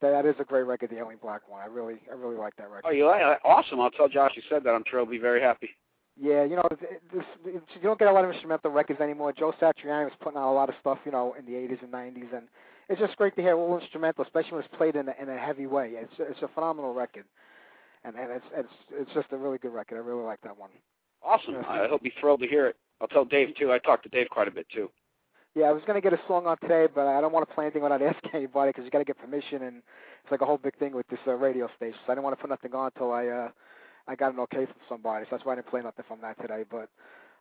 that 0.00 0.26
is 0.26 0.34
a 0.40 0.44
great 0.44 0.62
record, 0.62 0.90
the 0.90 0.98
Alien 0.98 1.18
Black 1.22 1.48
one. 1.48 1.62
I 1.62 1.66
really, 1.66 1.96
I 2.10 2.14
really 2.14 2.36
like 2.36 2.56
that 2.56 2.70
record. 2.70 2.84
Oh, 2.86 2.90
you 2.90 3.06
like 3.06 3.22
it? 3.22 3.38
Awesome! 3.44 3.80
I'll 3.80 3.90
tell 3.90 4.08
Josh 4.08 4.32
you 4.36 4.42
said 4.50 4.64
that. 4.64 4.70
I'm 4.70 4.84
sure 4.90 5.00
he'll 5.00 5.10
be 5.10 5.18
very 5.18 5.40
happy. 5.40 5.70
Yeah, 6.20 6.44
you 6.44 6.56
know, 6.56 6.68
this, 6.70 7.24
you 7.44 7.60
don't 7.82 7.98
get 7.98 8.08
a 8.08 8.12
lot 8.12 8.24
of 8.24 8.30
instrumental 8.30 8.70
records 8.70 9.00
anymore. 9.00 9.32
Joe 9.32 9.54
Satriani 9.60 10.04
was 10.04 10.12
putting 10.20 10.38
out 10.38 10.52
a 10.52 10.52
lot 10.52 10.68
of 10.68 10.74
stuff, 10.78 10.98
you 11.06 11.12
know, 11.12 11.34
in 11.38 11.46
the 11.46 11.52
80s 11.52 11.82
and 11.82 11.90
90s, 11.90 12.36
and 12.36 12.48
it's 12.92 13.00
just 13.00 13.16
great 13.16 13.34
to 13.36 13.42
hear 13.42 13.56
all 13.56 13.78
instrumental, 13.78 14.22
especially 14.22 14.52
when 14.52 14.64
it's 14.64 14.76
played 14.76 14.96
in 14.96 15.08
a, 15.08 15.14
in 15.20 15.28
a 15.30 15.38
heavy 15.38 15.66
way. 15.66 15.92
It's 15.94 16.12
it's 16.18 16.42
a 16.42 16.48
phenomenal 16.48 16.92
record, 16.92 17.24
and 18.04 18.14
and 18.16 18.30
it's 18.30 18.44
it's 18.54 18.74
it's 18.92 19.10
just 19.14 19.28
a 19.32 19.36
really 19.36 19.56
good 19.56 19.72
record. 19.72 19.96
I 19.96 20.00
really 20.00 20.22
like 20.22 20.42
that 20.42 20.56
one. 20.56 20.70
Awesome. 21.24 21.56
I 21.66 21.88
hope 21.88 22.02
he's 22.02 22.12
thrilled 22.20 22.40
to 22.40 22.46
hear 22.46 22.66
it. 22.66 22.76
I'll 23.00 23.08
tell 23.08 23.24
Dave 23.24 23.54
too. 23.58 23.72
I 23.72 23.78
talked 23.78 24.02
to 24.02 24.10
Dave 24.10 24.28
quite 24.30 24.46
a 24.46 24.50
bit 24.50 24.66
too. 24.74 24.90
Yeah, 25.54 25.64
I 25.66 25.72
was 25.72 25.82
gonna 25.86 26.02
get 26.02 26.12
a 26.12 26.20
song 26.28 26.46
on 26.46 26.58
today, 26.58 26.86
but 26.94 27.06
I 27.06 27.22
don't 27.22 27.32
want 27.32 27.48
to 27.48 27.54
play 27.54 27.64
anything 27.64 27.82
without 27.82 28.02
asking 28.02 28.32
anybody 28.34 28.70
because 28.70 28.84
you 28.84 28.90
got 28.90 28.98
to 28.98 29.04
get 29.04 29.18
permission, 29.18 29.62
and 29.62 29.78
it's 30.22 30.30
like 30.30 30.42
a 30.42 30.46
whole 30.46 30.58
big 30.58 30.78
thing 30.78 30.92
with 30.92 31.08
this 31.08 31.20
uh, 31.26 31.32
radio 31.32 31.68
station. 31.76 31.98
So 32.06 32.12
I 32.12 32.14
didn't 32.14 32.24
want 32.24 32.36
to 32.36 32.40
put 32.40 32.50
nothing 32.50 32.74
on 32.74 32.90
until 32.94 33.10
I 33.12 33.26
uh, 33.26 33.48
I 34.06 34.16
got 34.16 34.34
an 34.34 34.40
okay 34.40 34.66
from 34.66 34.76
somebody. 34.86 35.24
So 35.24 35.28
that's 35.32 35.46
why 35.46 35.52
I 35.52 35.54
didn't 35.56 35.68
play 35.68 35.80
nothing 35.80 36.04
from 36.06 36.20
that 36.20 36.38
today. 36.40 36.64
But 36.70 36.90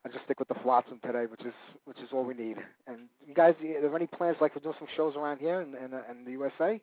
I 0.05 0.09
just 0.09 0.25
stick 0.25 0.39
with 0.39 0.47
the 0.47 0.55
Flotsam 0.63 0.99
today, 1.05 1.25
which 1.29 1.41
is 1.41 1.53
which 1.85 1.97
is 1.99 2.09
all 2.11 2.23
we 2.23 2.33
need. 2.33 2.57
And 2.87 3.01
you 3.25 3.35
guys, 3.35 3.53
are 3.61 3.81
there 3.81 3.95
any 3.95 4.07
plans 4.07 4.37
like 4.41 4.53
for 4.53 4.59
doing 4.59 4.75
some 4.79 4.87
shows 4.95 5.15
around 5.15 5.37
here 5.39 5.61
in, 5.61 5.75
uh, 5.75 6.01
in 6.09 6.25
the 6.25 6.31
USA? 6.31 6.81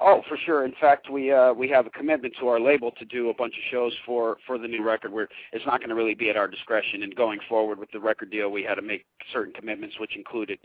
Oh, 0.00 0.20
for 0.28 0.36
sure. 0.36 0.64
In 0.64 0.74
fact, 0.78 1.10
we 1.10 1.32
uh, 1.32 1.54
we 1.54 1.68
have 1.70 1.86
a 1.86 1.90
commitment 1.90 2.34
to 2.40 2.48
our 2.48 2.60
label 2.60 2.90
to 2.92 3.04
do 3.06 3.30
a 3.30 3.34
bunch 3.34 3.54
of 3.54 3.62
shows 3.70 3.94
for 4.04 4.36
for 4.46 4.58
the 4.58 4.68
new 4.68 4.84
record. 4.84 5.12
Where 5.12 5.28
it's 5.52 5.64
not 5.64 5.80
going 5.80 5.88
to 5.88 5.94
really 5.94 6.14
be 6.14 6.28
at 6.28 6.36
our 6.36 6.48
discretion. 6.48 7.02
And 7.02 7.14
going 7.14 7.38
forward 7.48 7.78
with 7.78 7.90
the 7.92 8.00
record 8.00 8.30
deal, 8.30 8.50
we 8.50 8.62
had 8.62 8.74
to 8.74 8.82
make 8.82 9.06
certain 9.32 9.54
commitments, 9.54 9.98
which 9.98 10.16
included 10.16 10.58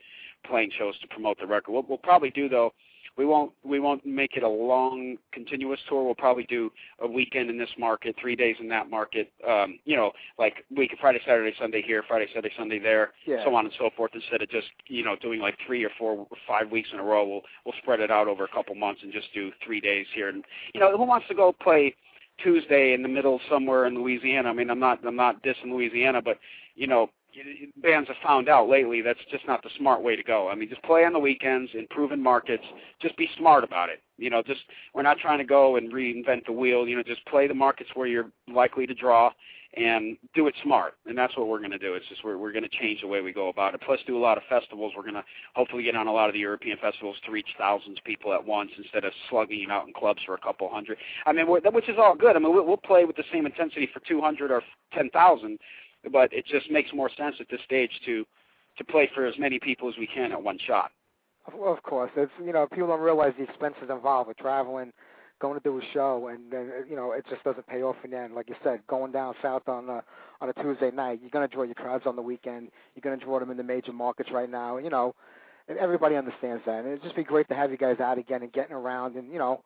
playing 0.46 0.72
shows 0.78 1.00
to 1.00 1.08
promote 1.08 1.40
the 1.40 1.48
record. 1.48 1.72
What 1.72 1.88
we'll 1.88 1.98
probably 1.98 2.32
do 2.32 2.50
though 2.50 2.74
we 3.18 3.26
won't 3.26 3.52
we 3.64 3.80
won't 3.80 4.06
make 4.06 4.38
it 4.38 4.44
a 4.44 4.48
long 4.50 5.18
continuous 5.32 5.80
tour. 5.88 6.04
We'll 6.04 6.16
probably 6.16 6.44
do 6.46 6.72
a 7.00 7.08
weekend 7.08 7.50
in 7.50 7.58
this 7.58 7.70
market, 7.78 8.16
three 8.20 8.36
days 8.36 8.56
in 8.60 8.68
that 8.70 8.90
market. 8.90 9.32
Um, 9.48 9.80
you 9.86 9.96
know, 9.96 10.12
like 10.40 10.66
week 10.76 10.96
Friday, 11.00 11.20
Saturday, 11.26 11.54
Sunday 11.60 11.82
here, 11.82 12.04
Friday, 12.08 12.28
Saturday, 12.34 12.54
Sunday 12.58 12.80
there, 12.80 13.12
Yeah. 13.26 13.44
so 13.44 13.54
on 13.56 13.66
and 13.66 13.74
so 13.78 13.90
forth. 13.96 14.12
Instead 14.14 14.42
of 14.42 14.50
just 14.50 14.68
you 14.88 15.04
know 15.04 15.16
doing 15.16 15.40
like 15.40 15.56
three 15.66 15.84
or 15.84 15.92
four 15.98 16.28
or 16.30 16.38
five 16.48 16.72
weeks 16.72 16.90
in 16.94 17.00
a 17.00 17.04
row, 17.04 17.28
we'll 17.28 17.42
we'll 17.66 17.76
spread 17.82 18.00
it 18.00 18.12
out 18.12 18.28
over 18.28 18.44
a 18.44 18.48
couple 18.50 18.76
months 18.76 19.02
and 19.04 19.12
just 19.12 19.34
do 19.34 19.52
three 19.66 19.82
days 19.82 20.08
here. 20.14 20.30
And 20.30 20.44
you 20.74 20.80
know, 20.80 20.96
who 20.98 21.04
wants 21.04 21.28
to 21.28 21.36
go 21.36 21.52
play 21.52 21.96
Tuesday 22.42 22.94
in 22.94 23.02
the 23.04 23.10
middle 23.10 23.40
somewhere 23.50 23.86
in 23.86 23.96
Louisiana? 23.96 24.50
I 24.50 24.54
mean, 24.54 24.70
I'm 24.70 24.80
not 24.80 25.06
I'm 25.06 25.16
not 25.16 25.44
dissing 25.44 25.72
Louisiana, 25.72 26.22
but 26.22 26.40
you 26.76 26.88
know, 26.88 27.10
bands 27.82 28.08
have 28.08 28.18
found 28.24 28.50
out 28.50 28.70
lately 28.70 29.02
that's 29.02 29.20
just 29.32 29.46
not 29.48 29.64
the 29.64 29.70
smart 29.78 30.02
way 30.02 30.16
to 30.16 30.24
go. 30.24 30.50
I 30.50 30.56
mean, 30.56 30.70
just 30.70 30.84
play 30.84 31.06
on 31.06 31.14
the 31.14 31.20
weekends 31.20 31.72
in 31.74 31.88
proven 31.88 32.22
markets. 32.22 32.64
Just 33.02 33.18
be 33.18 33.30
smart 33.38 33.64
about 33.64 33.90
it. 33.90 34.02
You 34.18 34.30
know, 34.30 34.44
just 34.44 34.62
we're 34.94 35.02
not 35.02 35.18
trying 35.18 35.40
to 35.40 35.44
go 35.46 35.78
and 35.78 35.92
reinvent 35.92 36.46
the 36.46 36.52
wheel. 36.52 36.88
You 36.88 36.98
know, 36.98 37.04
just 37.04 37.26
play 37.26 37.48
the 37.48 37.54
markets 37.54 37.90
where 37.94 38.08
you're 38.08 38.32
likely 38.48 38.86
to 38.86 38.94
draw 38.94 39.32
and 39.78 40.18
do 40.36 40.48
it 40.48 40.56
smart. 40.64 40.96
And 41.06 41.18
that's 41.18 41.36
what 41.38 41.48
we're 41.48 41.60
going 41.60 41.72
to 41.72 41.78
do. 41.78 41.94
It's 41.94 42.08
just 42.10 42.24
we're 42.24 42.38
we're 42.38 42.52
going 42.52 42.64
to 42.64 42.78
change 42.80 43.02
the 43.02 43.08
way 43.08 43.22
we 43.22 43.32
go 43.32 43.50
about 43.50 43.74
it. 43.74 43.82
Plus, 43.86 44.00
do 44.06 44.18
a 44.18 44.20
lot 44.20 44.38
of 44.38 44.44
festivals. 44.50 44.94
We're 44.96 45.04
going 45.04 45.16
to 45.16 45.24
hopefully 45.56 45.84
get 45.84 45.96
on 45.96 46.08
a 46.08 46.12
lot 46.12 46.28
of 46.28 46.34
the 46.34 46.40
European 46.40 46.78
festivals 46.78 47.16
to 47.26 47.32
reach 47.32 47.48
thousands 47.58 47.98
of 47.98 48.04
people 48.04 48.34
at 48.34 48.46
once 48.46 48.72
instead 48.78 49.06
of 49.06 49.14
slugging 49.30 49.68
out 49.70 49.88
in 49.88 49.94
clubs 49.94 50.22
for 50.26 50.36
a 50.36 50.40
couple 50.40 50.70
hundred. 50.70 50.98
I 51.26 51.32
mean, 51.32 51.46
which 51.48 51.90
is 51.90 51.96
all 51.98 52.16
good. 52.16 52.36
I 52.36 52.40
mean, 52.40 52.54
we'll, 52.54 52.66
we'll 52.66 52.78
play 52.78 53.06
with 53.06 53.16
the 53.16 53.24
same 53.32 53.46
intensity 53.46 53.90
for 53.94 54.02
200 54.02 54.52
or 54.52 54.62
10,000 54.94 55.58
but 56.12 56.32
it 56.34 56.46
just 56.46 56.70
makes 56.72 56.92
more 56.94 57.10
sense 57.18 57.36
at 57.40 57.48
this 57.50 57.62
stage 57.66 57.92
to 58.06 58.26
to 58.78 58.84
play 58.86 59.10
for 59.14 59.26
as 59.26 59.38
many 59.38 59.60
people 59.60 59.90
as 59.90 59.96
we 59.98 60.08
can 60.08 60.32
at 60.32 60.42
one 60.42 60.58
shot. 60.66 60.92
Of, 61.46 61.84
course, 61.84 62.12
it's 62.16 62.32
you 62.44 62.54
know 62.54 62.68
people 62.72 62.88
don't 62.88 63.02
realize 63.02 63.34
the 63.38 63.44
expenses 63.44 63.90
involved 63.90 64.28
with 64.28 64.38
traveling, 64.38 64.94
going 65.40 65.60
to 65.60 65.64
do 65.64 65.78
a 65.78 65.82
show, 65.94 66.28
and 66.28 66.52
then 66.52 66.72
you 66.90 66.96
know 66.96 67.12
it 67.12 67.26
just 67.30 67.44
doesn't 67.44 67.66
pay 67.68 67.82
off 67.82 67.96
in 68.04 68.12
the 68.12 68.18
end. 68.18 68.36
Like 68.36 68.48
you 68.48 68.56
said, 68.64 68.82
going 68.88 69.12
down 69.12 69.34
south 69.42 69.68
on 69.68 69.90
a 69.90 70.04
on 70.40 70.50
a 70.50 70.54
Tuesday 70.54 70.92
night, 70.92 71.20
you're 71.22 71.32
gonna 71.32 71.48
draw 71.48 71.64
your 71.64 71.76
crowds 71.76 72.06
on 72.06 72.16
the 72.16 72.22
weekend. 72.22 72.70
You're 72.96 73.02
gonna 73.02 73.24
draw 73.24 73.40
them 73.40 73.52
in 73.52 73.58
the 73.58 73.64
major 73.64 73.92
markets 73.92 74.30
right 74.32 74.50
now. 74.50 74.78
You 74.78 74.90
know, 74.90 75.16
and 75.68 75.78
everybody 75.80 76.16
understands 76.16 76.64
that. 76.66 76.80
And 76.80 76.88
it'd 76.88 77.04
just 77.04 77.16
be 77.16 77.24
great 77.24 77.48
to 77.50 77.56
have 77.56 77.72
you 77.72 77.78
guys 77.78 78.00
out 78.00 78.20
again 78.20 78.44
and 78.44 78.54
getting 78.54 78.76
around 78.76 79.16
and 79.16 79.32
you 79.32 79.40
know. 79.40 79.64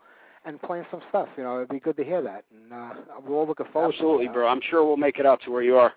And 0.48 0.62
playing 0.62 0.86
some 0.92 1.02
stuff, 1.10 1.28
you 1.38 1.44
know, 1.44 1.56
it'd 1.56 1.70
be 1.70 1.80
good 1.80 1.98
to 1.98 2.04
hear 2.04 2.22
that. 2.22 2.44
And 2.54 2.72
uh, 2.72 2.94
we're 3.26 3.36
all 3.36 3.48
looking 3.48 3.66
forward 3.74 3.96
Absolutely, 3.96 4.26
to 4.26 4.32
it. 4.32 4.34
bro. 4.36 4.48
I'm 4.48 4.62
sure 4.70 4.86
we'll 4.86 4.96
make 4.96 5.18
it 5.18 5.26
out 5.26 5.42
to 5.46 5.50
where 5.50 5.64
you 5.64 5.76
are. 5.76 5.92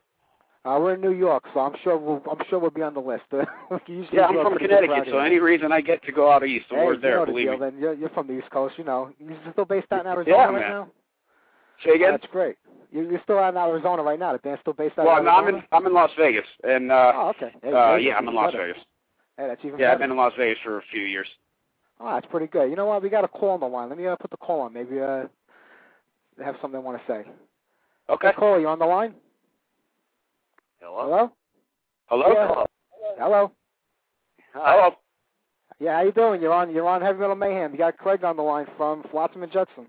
Uh, 0.64 0.76
we're 0.80 0.94
in 0.94 1.00
New 1.00 1.12
York, 1.12 1.44
so 1.54 1.60
I'm 1.60 1.74
sure 1.82 1.96
we'll 1.96 2.22
I'm 2.30 2.44
sure 2.50 2.58
we'll 2.58 2.70
be 2.70 2.82
on 2.82 2.92
the 2.92 3.00
list. 3.00 3.22
We 3.32 3.78
can 3.86 3.94
usually 3.96 4.18
Yeah, 4.18 4.26
I'm 4.26 4.34
from 4.42 4.58
Connecticut, 4.58 5.06
so 5.08 5.18
any 5.18 5.38
reason 5.38 5.72
I 5.72 5.80
get 5.80 6.02
to 6.04 6.12
go 6.12 6.30
out 6.30 6.44
east, 6.44 6.66
Hey, 6.68 6.84
we're 6.84 6.94
you 6.94 7.00
there. 7.00 7.16
know 7.16 7.26
the 7.26 7.32
Believe 7.32 7.46
deal, 7.46 7.58
me. 7.58 7.60
Then 7.60 7.78
you're, 7.78 7.94
you're 7.94 8.08
from 8.10 8.26
the 8.26 8.38
East 8.38 8.50
Coast, 8.50 8.74
you 8.76 8.84
know. 8.84 9.10
You're 9.18 9.36
still 9.52 9.64
based 9.64 9.86
out 9.92 10.00
in 10.00 10.06
Arizona 10.08 10.36
Yeah, 10.36 10.44
right 10.46 10.52
man. 10.54 10.70
now. 10.70 10.88
Say 11.84 11.90
again. 11.92 12.10
That's 12.10 12.26
great. 12.32 12.56
You're, 12.90 13.10
you're 13.10 13.20
still 13.22 13.38
out 13.38 13.54
in 13.54 13.56
Arizona 13.56 14.02
right 14.02 14.18
now. 14.18 14.32
The 14.32 14.38
band's 14.40 14.60
still 14.62 14.72
based 14.72 14.98
out 14.98 15.06
well, 15.06 15.18
in 15.18 15.24
no, 15.24 15.30
I'm 15.30 15.44
Arizona. 15.44 15.64
in 15.70 15.76
I'm 15.76 15.86
in 15.86 15.94
Las 15.94 16.10
Vegas, 16.18 16.44
and 16.64 16.90
uh, 16.90 17.12
oh, 17.14 17.28
okay. 17.30 17.52
Hey, 17.62 17.72
uh, 17.72 17.94
yeah, 17.96 18.16
I'm 18.16 18.26
in 18.28 18.34
Las 18.34 18.52
better. 18.52 18.66
Vegas. 18.66 18.82
Hey, 19.36 19.46
that's 19.46 19.60
even 19.64 19.78
Yeah, 19.78 19.86
better. 19.86 19.92
I've 19.92 19.98
been 20.00 20.10
in 20.10 20.16
Las 20.16 20.32
Vegas 20.36 20.58
for 20.64 20.78
a 20.78 20.82
few 20.90 21.02
years. 21.02 21.28
Oh, 22.00 22.12
that's 22.14 22.26
pretty 22.26 22.46
good. 22.46 22.68
You 22.68 22.76
know 22.76 22.86
what? 22.86 23.02
We 23.02 23.08
got 23.10 23.24
a 23.24 23.28
call 23.28 23.50
on 23.50 23.60
the 23.60 23.66
line. 23.66 23.88
Let 23.88 23.98
me 23.98 24.06
uh, 24.06 24.16
put 24.16 24.30
the 24.30 24.36
call 24.36 24.60
on. 24.62 24.72
Maybe 24.72 25.00
uh, 25.00 25.24
they 26.36 26.44
have 26.44 26.56
something 26.60 26.80
they 26.80 26.84
want 26.84 27.00
to 27.00 27.12
say. 27.12 27.30
Okay. 28.10 28.28
Hey, 28.28 28.34
Cole, 28.38 28.58
you 28.60 28.68
on 28.68 28.78
the 28.78 28.86
line? 28.86 29.14
Hello? 30.80 31.32
Hello? 32.06 32.34
Hello. 32.34 32.66
Yeah. 33.00 33.24
Hello. 33.24 33.52
Hello. 34.54 34.90
Yeah, 35.80 35.96
how 35.96 36.02
you 36.02 36.12
doing? 36.12 36.40
You're 36.40 36.52
on. 36.52 36.72
You're 36.72 36.88
on 36.88 37.02
Heavy 37.02 37.20
Metal 37.20 37.36
Mayhem. 37.36 37.72
You 37.72 37.78
got 37.78 37.98
Craig 37.98 38.24
on 38.24 38.36
the 38.36 38.42
line 38.42 38.66
from 38.76 39.02
Flotsam 39.10 39.42
and 39.42 39.52
Jetsam. 39.52 39.86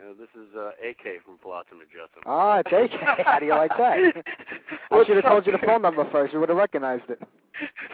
Uh, 0.00 0.12
this 0.18 0.28
is 0.34 0.54
uh, 0.56 0.70
AK 0.88 1.24
from 1.24 1.38
Flotsam 1.42 1.80
and 1.80 1.88
Jetsam. 1.90 2.22
Ah, 2.26 2.60
it's 2.64 2.70
AK. 2.72 3.00
How 3.26 3.38
do 3.38 3.46
you 3.46 3.54
like 3.54 3.70
that? 3.76 3.98
I 4.90 5.04
should 5.04 5.16
have 5.16 5.24
told 5.24 5.46
you 5.46 5.52
the 5.52 5.66
phone 5.66 5.82
number 5.82 6.08
first. 6.10 6.32
You 6.32 6.40
would 6.40 6.48
have 6.48 6.58
recognized 6.58 7.08
it. 7.08 7.20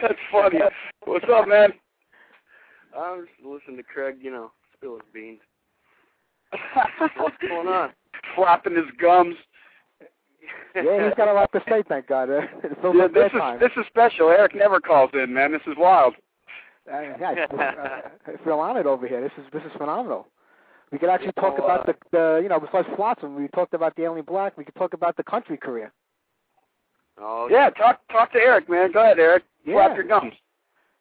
That's 0.01 0.13
funny. 0.31 0.59
What's 1.05 1.25
up, 1.31 1.47
man? 1.47 1.73
I'm 2.97 3.25
just 3.25 3.45
listening 3.45 3.77
to 3.77 3.83
Craig, 3.83 4.17
you 4.21 4.31
know, 4.31 4.51
spill 4.73 4.93
his 4.95 5.03
beans. 5.13 5.41
What's 7.17 7.35
going 7.41 7.67
on? 7.67 7.89
Flapping 8.35 8.75
his 8.75 8.85
gums. 9.01 9.35
Yeah, 10.75 11.05
he's 11.05 11.15
got 11.15 11.27
a 11.27 11.33
lot 11.33 11.51
to 11.53 11.61
say. 11.69 11.83
Thank 11.87 12.07
God. 12.07 12.29
Uh, 12.83 12.91
Yeah, 12.93 13.07
this 13.07 13.31
is 13.33 13.39
time. 13.39 13.59
this 13.59 13.71
is 13.77 13.85
special. 13.87 14.29
Eric 14.29 14.55
never 14.55 14.79
calls 14.79 15.09
in, 15.13 15.33
man. 15.33 15.51
This 15.51 15.61
is 15.67 15.73
wild. 15.77 16.13
Uh, 16.91 17.01
yeah, 17.19 17.33
I, 17.57 18.31
I 18.31 18.43
feel 18.43 18.59
honored 18.59 18.85
over 18.85 19.07
here. 19.07 19.21
This 19.21 19.31
is 19.37 19.45
this 19.51 19.63
is 19.63 19.71
phenomenal. 19.77 20.27
We 20.91 20.99
could 20.99 21.09
actually 21.09 21.31
talk 21.33 21.57
Well, 21.57 21.65
about 21.65 21.89
uh, 21.89 21.93
the, 21.93 21.95
the 22.11 22.39
you 22.43 22.49
know 22.49 22.59
besides 22.59 22.87
Flotsam, 22.95 23.35
we 23.35 23.47
talked 23.49 23.73
about 23.73 23.95
the 23.95 24.03
Alien 24.03 24.25
Black. 24.25 24.55
We 24.57 24.63
could 24.65 24.75
talk 24.75 24.93
about 24.93 25.17
the 25.17 25.23
country 25.23 25.57
career. 25.57 25.91
Oh, 27.19 27.47
Yeah, 27.49 27.69
talk 27.71 28.01
talk 28.11 28.31
to 28.33 28.37
Eric, 28.39 28.69
man. 28.69 28.91
Go 28.91 29.01
ahead, 29.01 29.17
Eric. 29.19 29.43
Yeah. 29.65 29.73
Flap 29.87 29.95
your 29.95 30.05
gums. 30.07 30.33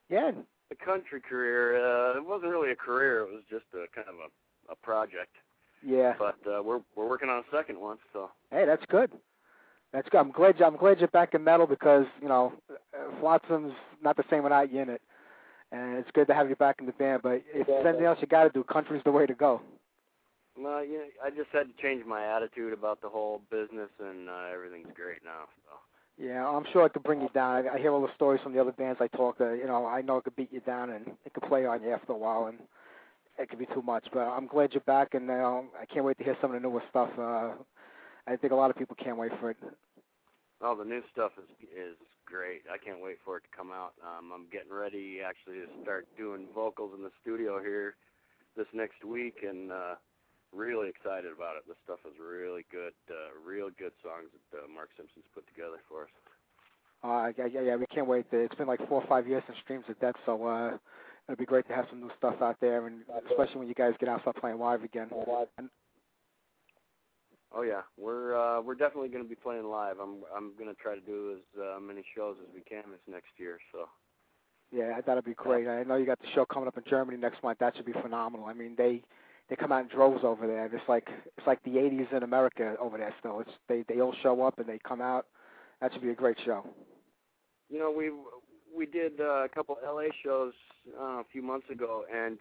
Yeah, 0.08 0.30
the 0.70 0.76
country 0.76 1.20
career. 1.20 1.76
Uh, 1.76 2.16
it 2.18 2.24
wasn't 2.24 2.50
really 2.52 2.70
a 2.70 2.76
career. 2.76 3.20
It 3.20 3.30
was 3.32 3.42
just 3.50 3.64
a 3.74 3.84
kind 3.94 4.08
of 4.08 4.14
a, 4.14 4.72
a 4.72 4.76
project. 4.76 5.34
yeah. 5.84 6.14
But 6.18 6.36
uh, 6.50 6.62
we're 6.62 6.80
we're 6.96 7.08
working 7.08 7.28
on 7.28 7.38
a 7.40 7.56
second 7.56 7.78
one. 7.80 7.98
So 8.12 8.30
Hey, 8.50 8.64
that's 8.64 8.84
good. 8.86 9.10
That's 9.94 10.08
good. 10.08 10.18
I'm 10.18 10.32
glad 10.32 10.60
I'm 10.60 10.76
glad 10.76 10.98
you're 10.98 11.08
back 11.08 11.34
in 11.34 11.44
metal 11.44 11.68
because 11.68 12.04
you 12.20 12.28
know 12.28 12.52
Flotsam's 13.22 13.74
not 14.02 14.16
the 14.16 14.24
same 14.28 14.42
without 14.42 14.72
you 14.72 14.80
in 14.80 14.88
it, 14.88 15.00
and 15.70 15.96
it's 15.96 16.10
good 16.12 16.26
to 16.26 16.34
have 16.34 16.48
you 16.48 16.56
back 16.56 16.76
in 16.80 16.86
the 16.86 16.92
band. 16.92 17.22
But 17.22 17.42
if 17.54 17.68
there's 17.68 17.86
anything 17.86 18.04
else 18.04 18.18
you 18.20 18.26
got 18.26 18.42
to 18.42 18.50
do, 18.50 18.64
country's 18.64 19.04
the 19.04 19.12
way 19.12 19.24
to 19.24 19.34
go. 19.34 19.62
well, 20.58 20.84
you 20.84 20.98
know, 20.98 21.04
I 21.24 21.30
just 21.30 21.50
had 21.52 21.68
to 21.68 21.82
change 21.82 22.04
my 22.04 22.26
attitude 22.36 22.72
about 22.72 23.02
the 23.02 23.08
whole 23.08 23.40
business, 23.52 23.90
and 24.00 24.28
uh, 24.28 24.46
everything's 24.52 24.92
great 24.96 25.24
now. 25.24 25.44
So 25.64 26.24
Yeah, 26.24 26.44
I'm 26.44 26.64
sure 26.72 26.84
it 26.86 26.92
could 26.92 27.04
bring 27.04 27.20
you 27.20 27.30
down. 27.32 27.68
I, 27.68 27.74
I 27.74 27.78
hear 27.78 27.92
all 27.92 28.02
the 28.02 28.14
stories 28.16 28.40
from 28.42 28.52
the 28.52 28.60
other 28.60 28.72
bands 28.72 28.98
I 29.00 29.06
talk 29.06 29.38
to. 29.38 29.56
You 29.56 29.68
know, 29.68 29.86
I 29.86 30.02
know 30.02 30.16
it 30.16 30.24
could 30.24 30.34
beat 30.34 30.52
you 30.52 30.60
down 30.60 30.90
and 30.90 31.06
it 31.24 31.32
could 31.34 31.44
play 31.44 31.66
on 31.66 31.82
you 31.84 31.92
after 31.92 32.12
a 32.12 32.18
while, 32.18 32.46
and 32.46 32.58
it 33.38 33.48
could 33.48 33.60
be 33.60 33.66
too 33.66 33.82
much. 33.82 34.06
But 34.12 34.26
I'm 34.26 34.48
glad 34.48 34.72
you're 34.72 34.80
back, 34.80 35.14
and 35.14 35.30
uh, 35.30 35.62
I 35.80 35.86
can't 35.86 36.04
wait 36.04 36.18
to 36.18 36.24
hear 36.24 36.36
some 36.40 36.52
of 36.52 36.60
the 36.60 36.68
newer 36.68 36.82
stuff. 36.90 37.10
Uh, 37.16 37.52
I 38.26 38.36
think 38.36 38.52
a 38.52 38.56
lot 38.56 38.70
of 38.70 38.76
people 38.76 38.96
can't 38.96 39.16
wait 39.16 39.32
for 39.40 39.50
it. 39.50 39.56
Oh, 40.62 40.74
the 40.76 40.84
new 40.84 41.02
stuff 41.12 41.32
is 41.36 41.68
is 41.68 41.96
great. 42.24 42.62
I 42.72 42.78
can't 42.78 43.02
wait 43.02 43.18
for 43.24 43.36
it 43.36 43.44
to 43.44 43.56
come 43.56 43.70
out. 43.70 43.92
Um, 44.00 44.32
I'm 44.32 44.46
getting 44.50 44.72
ready 44.72 45.20
actually 45.20 45.60
to 45.60 45.68
start 45.82 46.06
doing 46.16 46.48
vocals 46.54 46.92
in 46.96 47.02
the 47.04 47.12
studio 47.20 47.60
here 47.60 47.96
this 48.56 48.66
next 48.72 49.04
week, 49.04 49.44
and 49.46 49.70
uh, 49.70 49.94
really 50.54 50.88
excited 50.88 51.32
about 51.34 51.56
it. 51.56 51.68
This 51.68 51.76
stuff 51.84 51.98
is 52.06 52.14
really 52.16 52.64
good, 52.70 52.96
uh, 53.10 53.34
real 53.44 53.68
good 53.76 53.92
songs 54.00 54.30
that 54.32 54.64
uh, 54.64 54.68
Mark 54.72 54.88
Simpson's 54.96 55.28
put 55.34 55.46
together 55.48 55.82
for 55.88 56.08
us. 56.08 56.12
Uh, 57.04 57.28
yeah, 57.36 57.46
yeah, 57.52 57.60
yeah, 57.60 57.76
we 57.76 57.86
can't 57.86 58.06
wait. 58.06 58.24
It's 58.32 58.54
been 58.54 58.68
like 58.68 58.80
four 58.88 59.02
or 59.02 59.06
five 59.06 59.28
years 59.28 59.42
since 59.46 59.58
Dreams 59.66 59.84
of 59.90 60.00
Death, 60.00 60.16
so 60.24 60.46
uh, 60.46 60.78
it'd 61.28 61.38
be 61.38 61.44
great 61.44 61.68
to 61.68 61.74
have 61.74 61.84
some 61.90 62.00
new 62.00 62.10
stuff 62.16 62.40
out 62.40 62.56
there, 62.60 62.86
and 62.86 63.02
especially 63.30 63.58
when 63.58 63.68
you 63.68 63.74
guys 63.74 63.92
get 64.00 64.08
out 64.08 64.14
and 64.14 64.22
start 64.22 64.36
playing 64.36 64.58
live 64.58 64.82
again. 64.82 65.10
And, 65.58 65.68
Oh 67.56 67.62
yeah, 67.62 67.82
we're 67.96 68.34
uh, 68.34 68.60
we're 68.60 68.74
definitely 68.74 69.08
going 69.08 69.22
to 69.22 69.28
be 69.28 69.36
playing 69.36 69.64
live. 69.64 69.96
I'm 70.02 70.24
I'm 70.34 70.52
going 70.58 70.68
to 70.68 70.80
try 70.80 70.94
to 70.94 71.00
do 71.00 71.36
as 71.36 71.60
uh, 71.60 71.80
many 71.80 72.04
shows 72.16 72.36
as 72.42 72.52
we 72.52 72.62
can 72.62 72.82
this 72.90 73.00
next 73.08 73.30
year. 73.36 73.58
So 73.70 73.88
yeah, 74.72 75.00
that'd 75.00 75.24
be 75.24 75.34
great. 75.34 75.68
I 75.68 75.84
know 75.84 75.96
you 75.96 76.06
got 76.06 76.20
the 76.20 76.26
show 76.34 76.44
coming 76.44 76.66
up 76.66 76.76
in 76.76 76.82
Germany 76.88 77.16
next 77.16 77.42
month. 77.42 77.58
That 77.60 77.76
should 77.76 77.86
be 77.86 77.92
phenomenal. 77.92 78.46
I 78.46 78.54
mean, 78.54 78.74
they 78.76 79.02
they 79.48 79.56
come 79.56 79.70
out 79.70 79.82
in 79.82 79.88
droves 79.88 80.24
over 80.24 80.46
there. 80.48 80.66
It's 80.66 80.88
like 80.88 81.08
it's 81.36 81.46
like 81.46 81.62
the 81.62 81.76
'80s 81.76 82.12
in 82.12 82.24
America 82.24 82.74
over 82.80 82.98
there. 82.98 83.14
Still, 83.20 83.40
it's 83.40 83.50
they 83.68 83.84
they 83.88 84.00
all 84.00 84.14
show 84.22 84.42
up 84.42 84.58
and 84.58 84.68
they 84.68 84.80
come 84.86 85.00
out. 85.00 85.26
That 85.80 85.92
should 85.92 86.02
be 86.02 86.10
a 86.10 86.14
great 86.14 86.38
show. 86.44 86.66
you 87.68 87.78
know 87.78 87.90
we 87.90 88.10
we 88.76 88.86
did 88.86 89.20
uh, 89.20 89.44
a 89.44 89.48
couple 89.48 89.76
of 89.76 89.94
LA 89.94 90.08
shows 90.24 90.52
uh, 90.98 91.20
a 91.20 91.24
few 91.30 91.42
months 91.42 91.70
ago, 91.70 92.04
and 92.12 92.38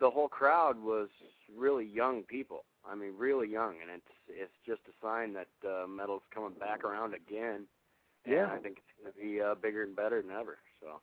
the 0.00 0.10
whole 0.10 0.28
crowd 0.28 0.82
was 0.82 1.08
really 1.56 1.86
young 1.86 2.22
people. 2.22 2.64
I 2.88 2.94
mean, 2.94 3.12
really 3.16 3.48
young, 3.48 3.76
and 3.80 3.90
it's 3.90 4.14
it's 4.28 4.52
just 4.66 4.80
a 4.88 5.06
sign 5.06 5.34
that 5.34 5.48
uh, 5.66 5.86
metal's 5.86 6.22
coming 6.34 6.58
back 6.58 6.84
around 6.84 7.14
again. 7.14 7.66
Yeah. 8.26 8.46
I 8.46 8.58
think 8.58 8.78
it's 8.78 9.02
going 9.02 9.12
to 9.12 9.18
be 9.18 9.40
uh, 9.40 9.54
bigger 9.54 9.82
and 9.82 9.94
better 9.94 10.22
than 10.22 10.30
ever. 10.30 10.58
So. 10.80 11.00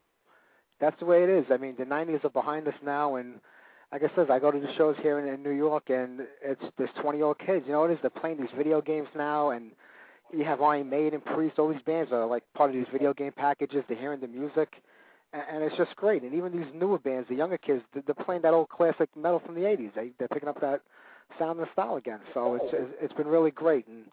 That's 0.79 0.97
the 0.99 1.05
way 1.05 1.23
it 1.23 1.29
is. 1.29 1.45
I 1.51 1.57
mean, 1.57 1.75
the 1.77 1.85
'90s 1.85 2.25
are 2.25 2.29
behind 2.29 2.67
us 2.67 2.73
now, 2.83 3.15
and 3.15 3.39
like 3.91 4.03
I 4.03 4.15
said, 4.15 4.29
I 4.31 4.39
go 4.39 4.51
to 4.51 4.59
the 4.59 4.73
shows 4.77 4.95
here 5.01 5.19
in, 5.19 5.31
in 5.31 5.43
New 5.43 5.51
York, 5.51 5.89
and 5.89 6.21
it's 6.43 6.61
there's 6.77 6.89
20 7.01 7.17
year 7.17 7.27
old 7.27 7.39
kids. 7.39 7.65
You 7.67 7.73
know 7.73 7.81
what 7.81 7.91
it 7.91 7.93
is? 7.93 7.99
They're 8.01 8.09
playing 8.09 8.37
these 8.37 8.53
video 8.55 8.81
games 8.81 9.07
now, 9.15 9.51
and 9.51 9.71
you 10.33 10.43
have 10.45 10.61
Iron 10.61 10.89
Maiden, 10.89 11.21
Priest, 11.21 11.59
all 11.59 11.69
these 11.69 11.81
bands 11.85 12.11
are 12.11 12.25
like 12.25 12.43
part 12.53 12.69
of 12.69 12.75
these 12.75 12.85
video 12.91 13.13
game 13.13 13.31
packages. 13.31 13.83
They're 13.87 13.97
hearing 13.97 14.21
the 14.21 14.27
music, 14.27 14.81
and, 15.33 15.63
it's 15.63 15.77
just 15.77 15.95
great. 15.95 16.23
And 16.23 16.33
even 16.33 16.51
these 16.51 16.71
newer 16.73 16.99
bands, 16.99 17.27
the 17.29 17.35
younger 17.35 17.57
kids, 17.57 17.83
they're, 17.93 18.15
playing 18.25 18.41
that 18.43 18.53
old 18.53 18.69
classic 18.69 19.09
metal 19.15 19.41
from 19.45 19.55
the 19.55 19.61
'80s. 19.61 19.93
They 19.95 20.11
they're 20.19 20.27
picking 20.27 20.49
up 20.49 20.59
that 20.61 20.81
sound 21.39 21.59
and 21.59 21.67
style 21.73 21.95
again. 21.95 22.19
So 22.33 22.55
it's 22.55 22.73
it's- 22.73 22.95
it's 23.01 23.13
been 23.13 23.27
really 23.27 23.51
great, 23.51 23.87
and 23.87 24.05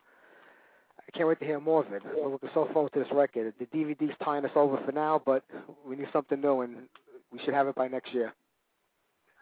I 1.00 1.10
can't 1.16 1.28
wait 1.28 1.38
to 1.40 1.44
hear 1.44 1.60
more 1.60 1.84
of 1.84 1.92
it. 1.92 2.02
We're 2.04 2.28
looking 2.28 2.50
so 2.54 2.66
forward 2.72 2.92
to 2.92 3.00
this 3.00 3.12
record. 3.12 3.52
The 3.58 3.66
DVD's 3.66 4.16
tying 4.22 4.44
us 4.44 4.52
over 4.54 4.76
for 4.84 4.92
now, 4.92 5.20
but 5.24 5.44
we 5.84 5.96
need 5.96 6.08
something 6.12 6.40
new, 6.40 6.60
and 6.60 6.88
we 7.32 7.38
should 7.40 7.54
have 7.54 7.66
it 7.66 7.74
by 7.74 7.88
next 7.88 8.12
year. 8.14 8.32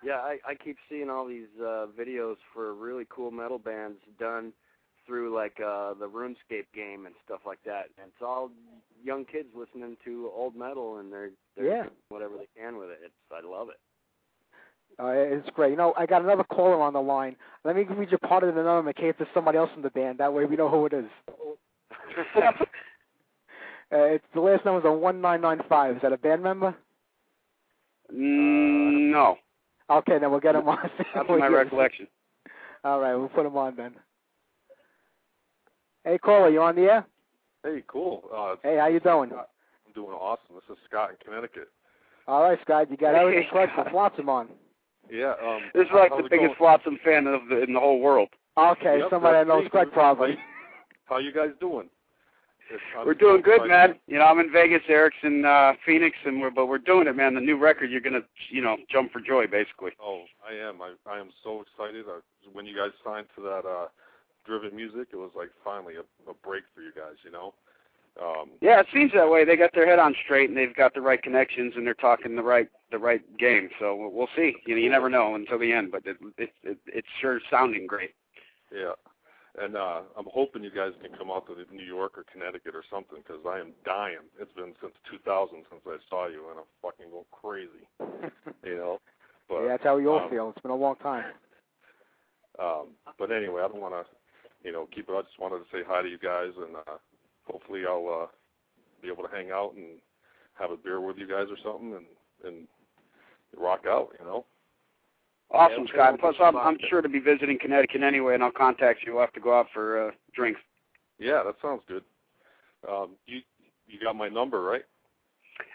Yeah, 0.04 0.18
I, 0.18 0.38
I 0.46 0.54
keep 0.54 0.76
seeing 0.88 1.10
all 1.10 1.26
these 1.26 1.48
uh, 1.60 1.86
videos 1.98 2.36
for 2.52 2.74
really 2.74 3.06
cool 3.08 3.30
metal 3.30 3.58
bands 3.58 3.98
done 4.18 4.52
through 5.06 5.34
like 5.34 5.58
uh, 5.60 5.94
the 5.94 6.08
RuneScape 6.08 6.66
game 6.74 7.06
and 7.06 7.14
stuff 7.24 7.40
like 7.46 7.58
that. 7.64 7.84
And 7.98 8.08
it's 8.08 8.22
all 8.22 8.50
young 9.04 9.24
kids 9.24 9.48
listening 9.54 9.96
to 10.04 10.30
old 10.34 10.54
metal 10.56 10.98
and 10.98 11.12
they're 11.12 11.30
they're 11.56 11.66
Yeah. 11.66 11.82
doing 11.82 11.94
whatever 12.08 12.36
they 12.36 12.48
can 12.60 12.76
with 12.78 12.90
it. 12.90 12.98
It's 13.04 13.14
I 13.32 13.40
love 13.46 13.68
it. 13.68 13.76
Uh, 14.98 15.08
it's 15.36 15.48
great. 15.50 15.70
You 15.72 15.76
know, 15.76 15.92
I 15.98 16.06
got 16.06 16.22
another 16.22 16.44
caller 16.44 16.80
on 16.80 16.92
the 16.94 17.00
line. 17.02 17.36
Let 17.64 17.76
me 17.76 17.82
read 17.82 18.10
you 18.10 18.18
part 18.18 18.44
of 18.44 18.54
the 18.54 18.62
number 18.62 18.88
in 18.90 18.94
case 18.94 19.14
it's 19.18 19.30
somebody 19.34 19.58
else 19.58 19.70
from 19.72 19.82
the 19.82 19.90
band. 19.90 20.18
That 20.18 20.32
way 20.32 20.44
we 20.46 20.56
know 20.56 20.68
who 20.70 20.86
it 20.86 20.92
is. 20.94 21.04
uh, 22.36 22.52
it's 23.90 24.24
the 24.34 24.40
last 24.40 24.64
number 24.64 24.80
is 24.80 24.84
a 24.86 24.92
one 24.92 25.20
nine 25.20 25.40
nine 25.40 25.60
five. 25.68 25.96
Is 25.96 26.02
that 26.02 26.12
a 26.12 26.18
band 26.18 26.42
member? 26.42 26.74
Mm, 28.12 29.10
no, 29.12 29.36
Okay, 29.90 30.18
then 30.18 30.30
we'll 30.30 30.40
get 30.40 30.54
him 30.54 30.68
on. 30.68 30.78
not 31.14 31.26
to 31.26 31.36
my 31.38 31.46
recollection. 31.48 32.06
All 32.84 33.00
right, 33.00 33.14
we'll 33.14 33.28
put 33.28 33.46
him 33.46 33.56
on 33.56 33.76
then. 33.76 33.94
Hey, 36.06 36.18
caller, 36.18 36.48
you 36.50 36.62
on 36.62 36.76
the 36.76 36.82
air? 36.82 37.06
Hey, 37.64 37.82
cool. 37.88 38.22
Uh, 38.32 38.54
Hey, 38.62 38.76
how 38.78 38.86
you 38.86 39.00
doing? 39.00 39.32
I'm 39.32 39.92
doing 39.92 40.12
awesome. 40.12 40.54
This 40.54 40.76
is 40.76 40.82
Scott 40.88 41.10
in 41.10 41.16
Connecticut. 41.24 41.68
All 42.28 42.42
right, 42.44 42.58
Scott, 42.62 42.88
you 42.92 42.96
got 42.96 43.16
Hey, 43.16 43.20
everything 43.22 43.48
correct 43.50 43.72
for 43.74 43.80
Scott. 43.82 43.90
Flotsam 43.92 44.28
on. 44.28 44.48
Yeah. 45.10 45.34
Um, 45.42 45.62
This 45.74 45.86
is 45.86 45.92
like 45.92 46.10
the 46.10 46.22
biggest 46.22 46.38
going? 46.38 46.54
Flotsam 46.58 46.98
fan 47.04 47.26
of 47.26 47.40
the, 47.50 47.60
in 47.64 47.72
the 47.72 47.80
whole 47.80 47.98
world. 48.00 48.28
Okay, 48.56 49.00
Yep, 49.00 49.10
somebody 49.10 49.36
I 49.36 49.40
that's 49.40 49.48
know 49.48 49.62
is 49.64 49.68
correct 49.68 49.92
probably. 49.92 50.36
How 51.06 51.18
you 51.18 51.32
guys 51.32 51.50
doing? 51.60 51.88
We're 53.04 53.14
doing 53.14 53.42
good, 53.42 53.62
excited. 53.64 53.68
man. 53.68 53.94
You 54.06 54.18
know, 54.18 54.24
I'm 54.26 54.38
in 54.40 54.50
Vegas, 54.52 54.82
Eric's 54.88 55.16
in 55.24 55.44
uh, 55.44 55.72
Phoenix, 55.84 56.16
and 56.24 56.40
we're 56.40 56.50
but 56.50 56.66
we're 56.66 56.78
doing 56.78 57.06
it, 57.08 57.14
man. 57.16 57.34
The 57.34 57.40
new 57.40 57.56
record, 57.58 57.90
you're 57.90 58.00
gonna, 58.00 58.22
you 58.50 58.60
know, 58.62 58.76
jump 58.90 59.12
for 59.12 59.20
joy, 59.20 59.46
basically. 59.46 59.92
Oh, 60.02 60.22
I 60.48 60.54
am. 60.54 60.80
I 60.82 60.94
I 61.08 61.18
am 61.20 61.30
so 61.44 61.62
excited. 61.62 62.06
I, 62.08 62.18
when 62.52 62.64
you 62.66 62.76
guys 62.76 62.90
signed 63.04 63.26
to 63.36 63.42
that 63.42 63.62
uh, 63.68 63.86
Driven 64.46 64.74
Music, 64.74 65.08
it 65.12 65.16
was 65.16 65.30
like 65.36 65.50
finally 65.64 65.94
a, 65.96 66.30
a 66.30 66.34
break 66.44 66.64
for 66.74 66.80
you 66.82 66.92
guys. 66.94 67.16
You 67.24 67.32
know. 67.32 67.54
Um, 68.20 68.50
Yeah, 68.62 68.80
it 68.80 68.86
seems 68.94 69.12
that 69.12 69.28
way. 69.28 69.44
They 69.44 69.56
got 69.56 69.74
their 69.74 69.86
head 69.86 69.98
on 69.98 70.14
straight, 70.24 70.48
and 70.48 70.56
they've 70.56 70.74
got 70.74 70.94
the 70.94 71.02
right 71.02 71.22
connections, 71.22 71.74
and 71.76 71.86
they're 71.86 71.92
talking 71.94 72.34
the 72.36 72.42
right 72.42 72.68
the 72.90 72.98
right 72.98 73.20
game. 73.38 73.68
So 73.78 73.94
we'll- 73.94 74.10
we'll 74.10 74.28
see. 74.36 74.56
You 74.66 74.74
know, 74.76 74.80
you 74.80 74.88
never 74.88 75.10
know 75.10 75.34
until 75.34 75.58
the 75.58 75.72
end, 75.72 75.90
but 75.92 76.06
it, 76.06 76.16
it, 76.38 76.52
it 76.62 76.78
it's 76.86 77.08
sure 77.20 77.40
sounding 77.50 77.86
great. 77.86 78.14
Yeah. 78.72 78.92
And 79.58 79.76
uh, 79.76 80.02
I'm 80.16 80.26
hoping 80.32 80.62
you 80.62 80.70
guys 80.70 80.92
can 81.02 81.16
come 81.16 81.30
out 81.30 81.46
to 81.46 81.74
New 81.74 81.82
York 81.84 82.16
or 82.18 82.24
Connecticut 82.30 82.74
or 82.74 82.84
something 82.90 83.18
because 83.26 83.42
I 83.48 83.58
am 83.58 83.72
dying. 83.86 84.18
It's 84.38 84.52
been 84.52 84.74
since 84.82 84.92
2000 85.10 85.64
since 85.70 85.80
I 85.86 85.96
saw 86.10 86.28
you, 86.28 86.44
and 86.50 86.58
I'm 86.60 86.70
fucking 86.82 87.10
going 87.10 87.24
crazy. 87.32 87.88
You 88.64 88.76
know. 88.76 89.00
But, 89.48 89.60
yeah, 89.62 89.68
that's 89.68 89.84
how 89.84 89.96
we 89.96 90.06
all 90.06 90.20
um, 90.20 90.30
feel. 90.30 90.50
It's 90.50 90.60
been 90.62 90.70
a 90.72 90.76
long 90.76 90.96
time. 90.96 91.24
Um, 92.58 92.88
but 93.18 93.30
anyway, 93.30 93.62
I 93.62 93.68
don't 93.68 93.80
want 93.80 93.94
to, 93.94 94.04
you 94.66 94.72
know, 94.72 94.88
keep 94.92 95.08
it. 95.08 95.12
I 95.12 95.22
just 95.22 95.38
wanted 95.38 95.58
to 95.58 95.64
say 95.72 95.84
hi 95.86 96.02
to 96.02 96.08
you 96.08 96.18
guys, 96.18 96.50
and 96.56 96.74
uh, 96.74 96.98
hopefully 97.44 97.82
I'll 97.88 98.24
uh, 98.24 98.26
be 99.00 99.08
able 99.08 99.22
to 99.22 99.32
hang 99.34 99.52
out 99.52 99.74
and 99.76 100.00
have 100.54 100.72
a 100.72 100.76
beer 100.76 101.00
with 101.00 101.18
you 101.18 101.28
guys 101.28 101.46
or 101.48 101.56
something, 101.62 101.94
and 101.94 102.06
and 102.44 102.66
rock 103.56 103.84
out. 103.86 104.08
You 104.18 104.26
know. 104.26 104.44
Awesome, 105.52 105.86
Yeah, 105.86 105.92
Scott. 105.92 106.18
Plus, 106.18 106.34
I'm, 106.42 106.56
I'm 106.56 106.76
sure 106.90 107.00
to 107.00 107.08
be 107.08 107.20
visiting 107.20 107.56
Connecticut 107.60 108.02
anyway, 108.02 108.34
and 108.34 108.42
I'll 108.42 108.50
contact 108.50 109.04
you. 109.06 109.12
We'll 109.12 109.20
have 109.20 109.32
to 109.34 109.40
go 109.40 109.56
out 109.56 109.66
for 109.72 110.08
uh, 110.08 110.10
drinks. 110.34 110.60
Yeah, 111.20 111.44
that 111.46 111.54
sounds 111.62 111.82
good. 111.86 112.02
Um, 112.88 113.10
you 113.26 113.40
you 113.86 114.00
got 114.02 114.16
my 114.16 114.28
number, 114.28 114.62
right? 114.62 114.82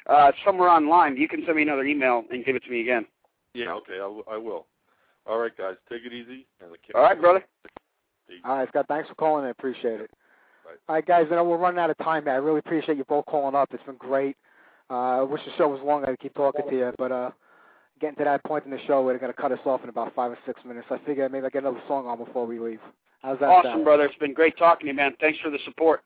Uh, 0.10 0.28
it's 0.28 0.38
somewhere 0.46 0.68
online. 0.68 1.16
You 1.16 1.30
can 1.30 1.44
send 1.46 1.56
me 1.56 1.64
another 1.64 1.86
email 1.86 2.24
and 2.30 2.44
give 2.44 2.58
it 2.58 2.64
to 2.66 2.70
me 2.70 2.82
again. 2.82 3.06
Yeah. 3.54 3.72
Okay, 3.76 3.94
I, 3.96 4.00
w- 4.00 4.24
I 4.30 4.36
will. 4.36 4.68
All 5.26 5.38
right, 5.38 5.56
guys, 5.58 5.76
take 5.89 6.02
it 6.06 6.12
easy. 6.12 6.46
And 6.62 6.74
the 6.74 6.78
kid- 6.78 6.96
All 6.96 7.04
right, 7.04 7.20
brother. 7.20 7.46
All 8.45 8.57
right, 8.57 8.67
Scott, 8.69 8.86
thanks 8.88 9.09
for 9.09 9.15
calling. 9.15 9.45
I 9.45 9.49
appreciate 9.49 10.01
it. 10.01 10.11
Right. 10.65 10.77
All 10.88 10.95
right, 10.95 11.05
guys, 11.05 11.27
you 11.29 11.36
know, 11.36 11.43
we're 11.43 11.57
running 11.57 11.79
out 11.79 11.89
of 11.89 11.97
time 11.97 12.23
here. 12.23 12.34
I 12.34 12.38
really 12.38 12.59
appreciate 12.59 12.97
you 12.97 13.03
both 13.05 13.25
calling 13.25 13.55
up. 13.55 13.69
It's 13.73 13.84
been 13.84 13.95
great. 13.97 14.36
Uh, 14.89 15.19
I 15.19 15.21
wish 15.21 15.41
the 15.45 15.51
show 15.57 15.67
was 15.67 15.79
longer. 15.84 16.09
I 16.09 16.15
keep 16.15 16.34
talking 16.34 16.65
to 16.69 16.75
you, 16.75 16.91
but 16.97 17.11
uh, 17.11 17.32
getting 17.99 18.17
to 18.17 18.23
that 18.25 18.43
point 18.43 18.65
in 18.65 18.71
the 18.71 18.79
show 18.88 19.01
where 19.01 19.13
they're 19.13 19.19
going 19.21 19.34
to 19.34 19.41
cut 19.41 19.51
us 19.51 19.59
off 19.65 19.84
in 19.84 19.89
about 19.89 20.13
five 20.15 20.32
or 20.32 20.38
six 20.45 20.59
minutes. 20.65 20.88
I 20.91 20.97
figure 21.05 21.27
maybe 21.29 21.45
I 21.45 21.49
get 21.49 21.63
another 21.63 21.82
song 21.88 22.07
on 22.07 22.17
before 22.17 22.45
we 22.45 22.59
leave. 22.59 22.79
How's 23.21 23.39
that 23.39 23.45
Awesome, 23.49 23.71
sound? 23.71 23.84
brother. 23.84 24.05
It's 24.05 24.15
been 24.15 24.34
great 24.34 24.57
talking 24.57 24.86
to 24.86 24.91
you, 24.91 24.93
man. 24.95 25.13
Thanks 25.21 25.39
for 25.39 25.49
the 25.49 25.59
support. 25.65 26.01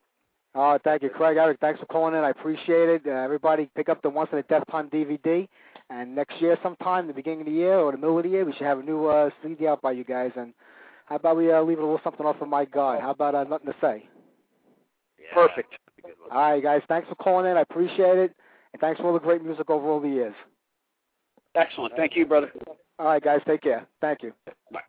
Oh, 0.53 0.77
thank 0.83 1.01
you, 1.03 1.09
Craig. 1.09 1.37
Eric, 1.37 1.59
thanks 1.59 1.79
for 1.79 1.85
calling 1.87 2.13
in. 2.13 2.21
I 2.23 2.29
appreciate 2.29 2.89
it. 2.89 3.01
Uh, 3.05 3.11
everybody, 3.11 3.69
pick 3.75 3.89
up 3.89 4.01
the 4.01 4.09
Once 4.09 4.29
in 4.31 4.39
a 4.39 4.43
Deathtime 4.43 4.89
DVD. 4.91 5.47
And 5.89 6.15
next 6.15 6.41
year, 6.41 6.57
sometime, 6.63 7.07
the 7.07 7.13
beginning 7.13 7.41
of 7.41 7.45
the 7.47 7.51
year 7.51 7.77
or 7.77 7.91
the 7.91 7.97
middle 7.97 8.17
of 8.17 8.23
the 8.23 8.29
year, 8.29 8.45
we 8.45 8.53
should 8.53 8.61
have 8.65 8.79
a 8.79 8.83
new 8.83 9.05
uh, 9.07 9.29
CD 9.43 9.67
out 9.67 9.81
by 9.81 9.91
you 9.91 10.03
guys. 10.03 10.31
And 10.35 10.53
how 11.05 11.15
about 11.15 11.37
we 11.37 11.51
uh, 11.51 11.61
leave 11.61 11.77
it 11.77 11.81
a 11.81 11.85
little 11.85 12.01
something 12.03 12.25
off 12.25 12.41
of 12.41 12.47
My 12.47 12.65
God? 12.65 13.01
How 13.01 13.11
about 13.11 13.35
uh, 13.35 13.43
nothing 13.43 13.67
to 13.67 13.75
say? 13.79 14.07
Yeah, 15.19 15.33
Perfect. 15.33 15.71
that's 15.71 15.97
a 15.99 16.01
good 16.01 16.15
one. 16.19 16.31
All 16.31 16.51
right, 16.51 16.61
guys. 16.61 16.81
Thanks 16.87 17.07
for 17.07 17.15
calling 17.15 17.49
in. 17.49 17.57
I 17.57 17.61
appreciate 17.61 18.17
it. 18.17 18.35
And 18.73 18.81
thanks 18.81 18.99
for 18.99 19.07
all 19.07 19.13
the 19.13 19.19
great 19.19 19.43
music 19.43 19.69
over 19.69 19.87
all 19.87 19.99
the 19.99 20.09
years. 20.09 20.35
Excellent. 21.55 21.95
Thank 21.95 22.15
you, 22.15 22.25
brother. 22.25 22.51
All 22.99 23.05
right, 23.05 23.23
guys. 23.23 23.39
Take 23.47 23.61
care. 23.61 23.87
Thank 24.01 24.23
you. 24.23 24.33
Bye. 24.71 24.81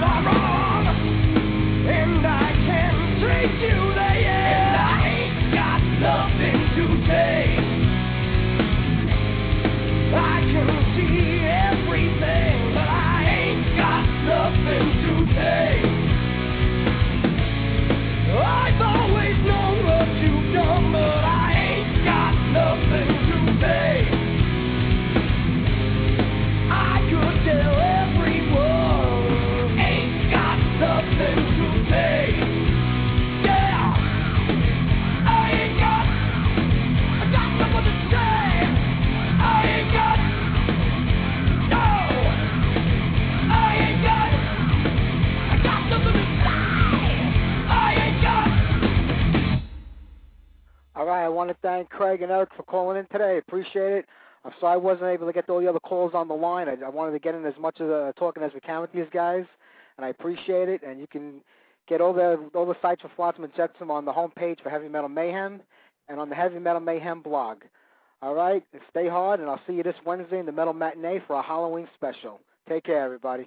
Lines 0.00 0.55
thank 52.26 52.36
Eric 52.36 52.50
for 52.56 52.64
calling 52.64 52.98
in 52.98 53.06
today. 53.06 53.38
Appreciate 53.38 53.92
it. 53.92 54.06
I'm 54.44 54.52
sorry 54.60 54.74
I 54.74 54.76
wasn't 54.76 55.10
able 55.10 55.26
to 55.26 55.32
get 55.32 55.48
all 55.48 55.60
the 55.60 55.68
other 55.68 55.80
calls 55.80 56.12
on 56.14 56.28
the 56.28 56.34
line. 56.34 56.68
I, 56.68 56.76
I 56.84 56.88
wanted 56.88 57.12
to 57.12 57.18
get 57.18 57.34
in 57.34 57.44
as 57.44 57.54
much 57.58 57.80
of 57.80 57.88
the 57.88 58.12
talking 58.18 58.42
as 58.42 58.52
we 58.52 58.60
can 58.60 58.80
with 58.80 58.92
these 58.92 59.06
guys, 59.12 59.44
and 59.96 60.04
I 60.04 60.08
appreciate 60.08 60.68
it. 60.68 60.82
And 60.82 61.00
you 61.00 61.06
can 61.06 61.40
get 61.88 62.00
all 62.00 62.12
the 62.12 62.50
all 62.54 62.66
the 62.66 62.76
sites 62.82 63.02
for 63.02 63.10
Flotsam 63.14 63.44
and 63.44 63.54
Jetsam 63.54 63.90
on 63.90 64.04
the 64.04 64.12
homepage 64.12 64.60
for 64.62 64.70
Heavy 64.70 64.88
Metal 64.88 65.08
Mayhem 65.08 65.60
and 66.08 66.20
on 66.20 66.28
the 66.28 66.34
Heavy 66.34 66.58
Metal 66.58 66.80
Mayhem 66.80 67.22
blog. 67.22 67.58
All 68.22 68.34
right, 68.34 68.64
stay 68.90 69.08
hard, 69.08 69.40
and 69.40 69.48
I'll 69.48 69.60
see 69.66 69.74
you 69.74 69.82
this 69.82 69.94
Wednesday 70.04 70.40
in 70.40 70.46
the 70.46 70.52
Metal 70.52 70.72
Matinee 70.72 71.20
for 71.26 71.36
our 71.36 71.42
Halloween 71.42 71.86
special. 71.94 72.40
Take 72.68 72.84
care, 72.84 73.04
everybody. 73.04 73.46